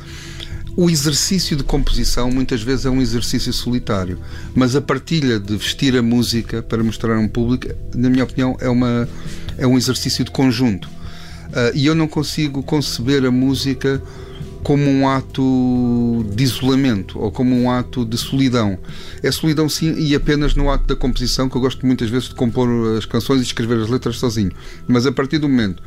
O 0.76 0.92
exercício 0.92 1.58
de 1.58 1.64
composição 1.64 2.30
muitas 2.30 2.62
vezes 2.62 2.86
é 2.86 2.90
um 2.90 3.02
exercício 3.02 3.52
solitário, 3.52 4.20
mas 4.54 4.76
a 4.76 4.82
partilha 4.82 5.40
de 5.40 5.58
vestir 5.58 5.98
a 5.98 6.04
música 6.04 6.62
para 6.62 6.84
mostrar 6.84 7.16
a 7.16 7.20
um 7.20 7.28
público, 7.28 7.68
na 7.96 8.10
minha 8.12 8.24
opinião, 8.24 8.56
é, 8.60 8.70
uma, 8.70 9.10
é 9.58 9.66
um 9.66 9.76
exercício 9.76 10.24
de 10.24 10.30
conjunto. 10.30 10.88
Uh, 10.88 11.74
e 11.74 11.88
eu 11.88 11.96
não 11.96 12.08
consigo 12.08 12.62
conceber 12.62 13.26
a 13.26 13.32
música 13.32 14.00
como 14.68 14.84
um 14.84 15.08
ato 15.08 16.26
de 16.36 16.44
isolamento 16.44 17.18
ou 17.18 17.32
como 17.32 17.56
um 17.56 17.72
ato 17.72 18.04
de 18.04 18.18
solidão. 18.18 18.78
É 19.24 19.32
solidão 19.32 19.70
sim 19.70 19.96
e 19.98 20.14
apenas 20.14 20.56
no 20.56 20.70
ato 20.70 20.86
da 20.86 20.94
composição, 20.94 21.48
que 21.48 21.56
eu 21.56 21.62
gosto 21.62 21.86
muitas 21.86 22.10
vezes 22.10 22.28
de 22.28 22.36
compor 22.36 22.68
as 22.98 23.06
canções 23.06 23.40
e 23.40 23.44
escrever 23.44 23.82
as 23.82 23.88
letras 23.88 24.18
sozinho. 24.18 24.52
Mas 24.86 25.06
a 25.06 25.12
partir 25.14 25.38
do 25.38 25.48
momento 25.48 25.82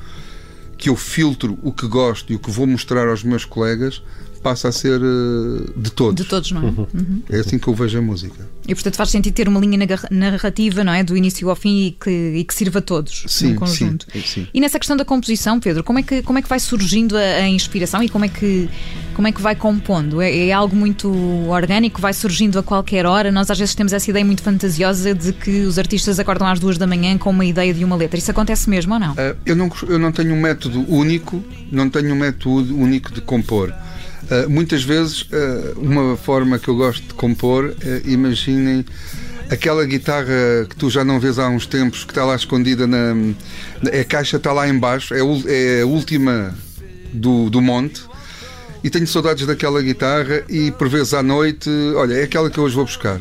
que 0.78 0.88
eu 0.88 0.96
filtro 0.96 1.58
o 1.62 1.70
que 1.70 1.86
gosto 1.86 2.32
e 2.32 2.36
o 2.36 2.38
que 2.38 2.50
vou 2.50 2.66
mostrar 2.66 3.06
aos 3.06 3.22
meus 3.22 3.44
colegas, 3.44 4.02
passa 4.42 4.68
a 4.68 4.72
ser 4.72 5.00
uh, 5.00 5.72
de 5.76 5.90
todos. 5.90 6.14
De 6.14 6.28
todos, 6.28 6.50
não 6.52 6.62
é? 6.62 6.64
Uhum. 6.64 6.86
Uhum. 6.94 7.22
É 7.28 7.40
assim 7.40 7.58
que 7.58 7.68
eu 7.68 7.74
vejo 7.74 7.98
a 7.98 8.02
música. 8.02 8.48
E 8.66 8.74
portanto 8.74 8.96
faz 8.96 9.10
sentido 9.10 9.34
ter 9.34 9.48
uma 9.48 9.60
linha 9.60 9.78
narrativa, 10.10 10.82
não 10.84 10.92
é? 10.92 11.02
Do 11.02 11.16
início 11.16 11.48
ao 11.50 11.56
fim 11.56 11.86
e 11.86 11.90
que, 11.92 12.10
e 12.10 12.44
que 12.44 12.54
sirva 12.54 12.78
a 12.78 12.82
todos 12.82 13.24
sim, 13.26 13.54
conjunto. 13.54 14.06
Sim, 14.12 14.22
sim. 14.22 14.46
E 14.52 14.60
nessa 14.60 14.78
questão 14.78 14.96
da 14.96 15.04
composição, 15.04 15.60
Pedro, 15.60 15.84
como 15.84 15.98
é 15.98 16.02
que, 16.02 16.22
como 16.22 16.38
é 16.38 16.42
que 16.42 16.48
vai 16.48 16.60
surgindo 16.60 17.16
a, 17.16 17.20
a 17.20 17.48
inspiração 17.48 18.02
e 18.02 18.08
como 18.08 18.24
é 18.24 18.28
que, 18.28 18.68
como 19.14 19.28
é 19.28 19.32
que 19.32 19.42
vai 19.42 19.54
compondo? 19.54 20.20
É, 20.22 20.48
é, 20.48 20.52
algo 20.52 20.74
muito 20.74 21.10
orgânico, 21.48 22.00
vai 22.00 22.12
surgindo 22.12 22.58
a 22.58 22.62
qualquer 22.62 23.04
hora. 23.06 23.30
Nós 23.30 23.50
às 23.50 23.58
vezes 23.58 23.74
temos 23.74 23.92
essa 23.92 24.08
ideia 24.08 24.24
muito 24.24 24.42
fantasiosa 24.42 25.14
de 25.14 25.32
que 25.32 25.62
os 25.62 25.78
artistas 25.78 26.18
acordam 26.18 26.46
às 26.46 26.58
duas 26.58 26.78
da 26.78 26.86
manhã 26.86 27.18
com 27.18 27.30
uma 27.30 27.44
ideia 27.44 27.74
de 27.74 27.84
uma 27.84 27.96
letra. 27.96 28.18
Isso 28.18 28.30
acontece 28.30 28.70
mesmo 28.70 28.94
ou 28.94 29.00
não? 29.00 29.12
Uh, 29.12 29.36
eu 29.44 29.56
não? 29.56 29.70
Eu 29.88 29.98
não 29.98 30.12
tenho 30.12 30.34
um 30.34 30.40
método 30.40 30.84
único, 30.88 31.42
não 31.70 31.90
tenho 31.90 32.14
um 32.14 32.18
método 32.18 32.76
único 32.76 33.12
de 33.12 33.20
compor. 33.20 33.74
Uh, 34.30 34.48
muitas 34.48 34.84
vezes, 34.84 35.22
uh, 35.22 35.76
uma 35.76 36.16
forma 36.16 36.56
que 36.56 36.68
eu 36.68 36.76
gosto 36.76 37.02
de 37.02 37.14
compor, 37.14 37.64
uh, 37.64 38.08
imaginem 38.08 38.84
aquela 39.50 39.84
guitarra 39.84 40.66
que 40.68 40.76
tu 40.76 40.88
já 40.88 41.04
não 41.04 41.18
vês 41.18 41.36
há 41.36 41.48
uns 41.48 41.66
tempos, 41.66 42.04
que 42.04 42.12
está 42.12 42.24
lá 42.24 42.36
escondida 42.36 42.86
na. 42.86 43.12
A 44.00 44.04
caixa 44.04 44.36
está 44.36 44.52
lá 44.52 44.68
embaixo, 44.68 45.14
é, 45.14 45.18
é 45.18 45.82
a 45.82 45.86
última 45.86 46.56
do, 47.12 47.50
do 47.50 47.60
monte. 47.60 48.02
E 48.82 48.88
tenho 48.88 49.06
saudades 49.06 49.46
daquela 49.46 49.82
guitarra 49.82 50.42
e 50.48 50.70
por 50.70 50.88
vezes 50.88 51.12
à 51.12 51.22
noite, 51.22 51.68
olha, 51.96 52.14
é 52.14 52.22
aquela 52.22 52.48
que 52.48 52.56
eu 52.56 52.64
hoje 52.64 52.74
vou 52.74 52.84
buscar. 52.84 53.20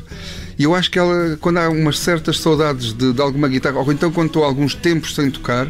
E 0.58 0.64
eu 0.64 0.76
acho 0.76 0.90
que 0.92 1.00
ela, 1.00 1.38
quando 1.42 1.58
há 1.58 1.70
umas 1.70 2.00
certas 2.00 2.40
saudades 2.40 2.94
de, 2.94 3.14
de 3.14 3.22
alguma 3.22 3.48
guitarra, 3.50 3.80
ou 3.80 3.92
então 3.92 4.12
quando 4.12 4.28
estou 4.28 4.44
alguns 4.44 4.74
tempos 4.76 5.16
sem 5.16 5.30
tocar, 5.30 5.70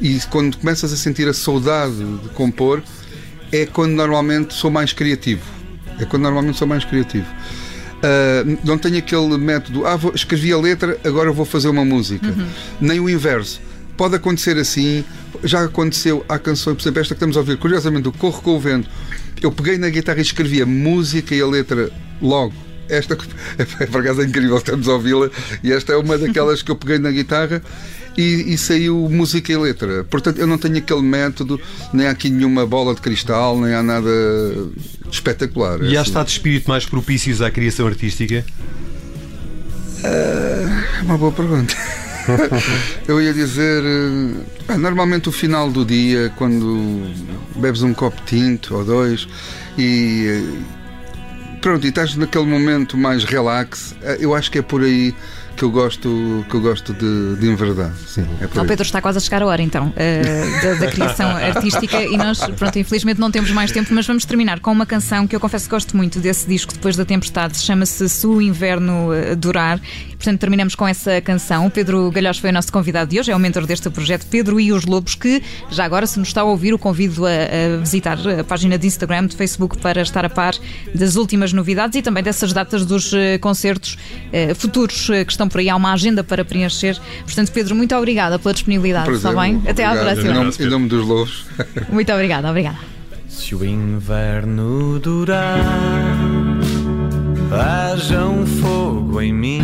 e 0.00 0.18
quando 0.30 0.56
começas 0.58 0.92
a 0.92 0.96
sentir 0.96 1.28
a 1.28 1.32
saudade 1.32 1.96
de 2.22 2.28
compor, 2.30 2.82
é 3.52 3.66
quando 3.66 3.92
normalmente 3.92 4.54
sou 4.54 4.70
mais 4.70 4.92
criativo. 4.92 5.42
É 5.98 6.04
quando 6.04 6.22
normalmente 6.22 6.58
sou 6.58 6.66
mais 6.66 6.84
criativo. 6.84 7.26
Uh, 7.98 8.58
não 8.64 8.78
tenho 8.78 8.98
aquele 8.98 9.36
método, 9.36 9.84
ah, 9.84 9.96
vou, 9.96 10.12
escrevi 10.14 10.52
a 10.52 10.58
letra, 10.58 10.98
agora 11.04 11.32
vou 11.32 11.44
fazer 11.44 11.68
uma 11.68 11.84
música. 11.84 12.26
Uhum. 12.26 12.46
Nem 12.80 13.00
o 13.00 13.10
inverso. 13.10 13.60
Pode 13.96 14.14
acontecer 14.14 14.56
assim, 14.56 15.04
já 15.42 15.64
aconteceu, 15.64 16.24
há 16.28 16.38
canções, 16.38 16.76
por 16.76 16.82
exemplo, 16.82 17.00
esta 17.00 17.14
que 17.14 17.16
estamos 17.16 17.36
a 17.36 17.40
ouvir, 17.40 17.56
curiosamente, 17.56 18.06
o 18.06 18.12
Corro 18.12 18.40
com 18.40 18.56
o 18.56 18.60
Vento. 18.60 18.88
Eu 19.42 19.50
peguei 19.50 19.76
na 19.76 19.88
guitarra 19.88 20.18
e 20.18 20.22
escrevi 20.22 20.62
a 20.62 20.66
música 20.66 21.34
e 21.34 21.40
a 21.40 21.46
letra 21.46 21.90
logo. 22.22 22.54
Esta, 22.88 23.16
por 23.90 24.00
acaso 24.00 24.22
é 24.22 24.24
incrível, 24.24 24.56
estamos 24.56 24.88
a 24.88 24.92
ouvi-la, 24.92 25.28
e 25.64 25.72
esta 25.72 25.92
é 25.92 25.96
uma 25.96 26.16
daquelas 26.16 26.62
que 26.62 26.70
eu 26.70 26.76
peguei 26.76 26.98
na 26.98 27.10
guitarra 27.10 27.60
e, 28.18 28.52
e, 28.52 28.58
saiu 28.58 29.08
música 29.08 29.52
e 29.52 29.56
letra. 29.56 30.02
Portanto, 30.02 30.38
eu 30.38 30.46
não 30.46 30.58
tenho 30.58 30.76
aquele 30.76 31.02
método, 31.02 31.60
nem 31.92 32.08
há 32.08 32.10
aqui 32.10 32.28
nenhuma 32.28 32.66
bola 32.66 32.92
de 32.92 33.00
cristal, 33.00 33.56
nem 33.60 33.72
há 33.72 33.80
nada 33.80 34.10
espetacular. 35.08 35.80
E 35.82 35.96
há 35.96 36.00
assim. 36.00 36.10
estado 36.10 36.26
de 36.26 36.32
espírito 36.32 36.68
mais 36.68 36.84
propícios 36.84 37.40
à 37.40 37.48
criação 37.48 37.86
artística? 37.86 38.44
Uh, 40.00 41.04
uma 41.04 41.16
boa 41.16 41.30
pergunta. 41.30 41.76
eu 43.06 43.22
ia 43.22 43.32
dizer, 43.32 43.84
uh, 43.84 44.76
normalmente 44.76 45.28
o 45.28 45.32
final 45.32 45.70
do 45.70 45.84
dia, 45.84 46.32
quando 46.34 47.08
bebes 47.54 47.82
um 47.82 47.94
copo 47.94 48.20
tinto 48.26 48.74
ou 48.74 48.84
dois 48.84 49.28
e. 49.78 50.58
Pronto, 51.60 51.84
e 51.84 51.88
estás 51.88 52.14
naquele 52.16 52.46
momento 52.46 52.96
mais 52.96 53.24
relax, 53.24 53.94
eu 54.20 54.32
acho 54.32 54.48
que 54.48 54.58
é 54.58 54.62
por 54.62 54.82
aí 54.82 55.12
que 55.58 55.64
eu 55.64 55.70
gosto, 55.72 56.46
que 56.48 56.54
eu 56.54 56.60
gosto 56.60 56.94
de, 56.94 57.34
de 57.36 57.50
enverdar. 57.50 57.92
Sim, 58.06 58.24
é 58.40 58.46
Pedro 58.46 58.84
está 58.84 59.02
quase 59.02 59.18
a 59.18 59.20
chegar 59.20 59.42
a 59.42 59.46
hora 59.46 59.60
então 59.60 59.88
uh, 59.88 60.62
da, 60.62 60.74
da, 60.74 60.86
criação 60.86 61.28
artística 61.36 62.00
e 62.00 62.16
nós, 62.16 62.38
pronto, 62.56 62.78
infelizmente 62.78 63.18
não 63.18 63.28
temos 63.28 63.50
mais 63.50 63.72
tempo, 63.72 63.92
mas 63.92 64.06
vamos 64.06 64.24
terminar 64.24 64.60
com 64.60 64.70
uma 64.70 64.86
canção 64.86 65.26
que 65.26 65.34
eu 65.34 65.40
confesso 65.40 65.64
que 65.64 65.70
gosto 65.72 65.96
muito 65.96 66.20
desse 66.20 66.46
disco 66.46 66.72
depois 66.72 66.94
da 66.94 67.04
tempestade, 67.04 67.58
chama-se 67.58 68.08
Se 68.08 68.24
o 68.24 68.40
Inverno 68.40 69.12
eh, 69.12 69.34
Durar. 69.34 69.80
Portanto, 70.10 70.40
terminamos 70.40 70.74
com 70.74 70.86
essa 70.86 71.20
canção. 71.20 71.66
O 71.66 71.70
Pedro 71.70 72.10
Galhós 72.10 72.38
foi 72.38 72.50
o 72.50 72.52
nosso 72.52 72.72
convidado 72.72 73.10
de 73.10 73.20
hoje, 73.20 73.30
é 73.30 73.36
o 73.36 73.38
mentor 73.38 73.66
deste 73.66 73.88
projeto, 73.90 74.26
Pedro 74.26 74.60
e 74.60 74.72
os 74.72 74.84
Lobos, 74.84 75.14
que 75.14 75.42
já 75.70 75.84
agora, 75.84 76.06
se 76.06 76.18
nos 76.18 76.28
está 76.28 76.40
a 76.40 76.44
ouvir, 76.44 76.74
o 76.74 76.78
convido 76.78 77.24
a, 77.26 77.30
a 77.30 77.76
visitar 77.78 78.18
a 78.38 78.44
página 78.44 78.76
de 78.78 78.86
Instagram, 78.86 79.26
de 79.26 79.36
Facebook, 79.36 79.78
para 79.78 80.02
estar 80.02 80.24
a 80.24 80.30
par 80.30 80.54
das 80.94 81.16
últimas 81.16 81.52
novidades 81.52 81.96
e 81.98 82.02
também 82.02 82.22
dessas 82.22 82.52
datas 82.52 82.84
dos 82.84 83.12
uh, 83.12 83.16
concertos 83.40 83.94
uh, 83.94 84.54
futuros 84.54 85.06
que 85.06 85.30
estão 85.30 85.47
por 85.48 85.60
aí. 85.60 85.68
Há 85.68 85.76
uma 85.76 85.92
agenda 85.92 86.22
para 86.22 86.44
preencher. 86.44 86.98
Portanto, 87.24 87.50
Pedro, 87.52 87.74
muito 87.74 87.94
obrigada 87.94 88.38
pela 88.38 88.52
disponibilidade. 88.52 89.10
está 89.12 89.32
bem? 89.32 89.62
Até 89.66 89.84
à 89.84 89.94
próxima. 89.96 90.30
Em 90.30 90.34
nome, 90.34 90.52
em 90.58 90.66
nome 90.66 90.88
dos 90.88 91.06
Lobos. 91.06 91.46
Muito 91.90 92.12
obrigada, 92.12 92.48
obrigada. 92.48 92.78
Se 93.28 93.54
o 93.54 93.64
inverno 93.64 94.98
durar, 94.98 95.64
haja 97.50 98.24
um 98.26 98.46
fogo 98.46 99.20
em 99.20 99.32
mim, 99.32 99.62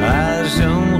haja 0.00 0.68
um 0.68 0.95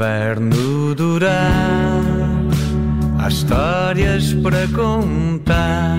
inverno 0.00 0.94
durar, 0.94 2.00
há 3.18 3.28
histórias 3.28 4.32
para 4.32 4.66
contar 4.68 5.98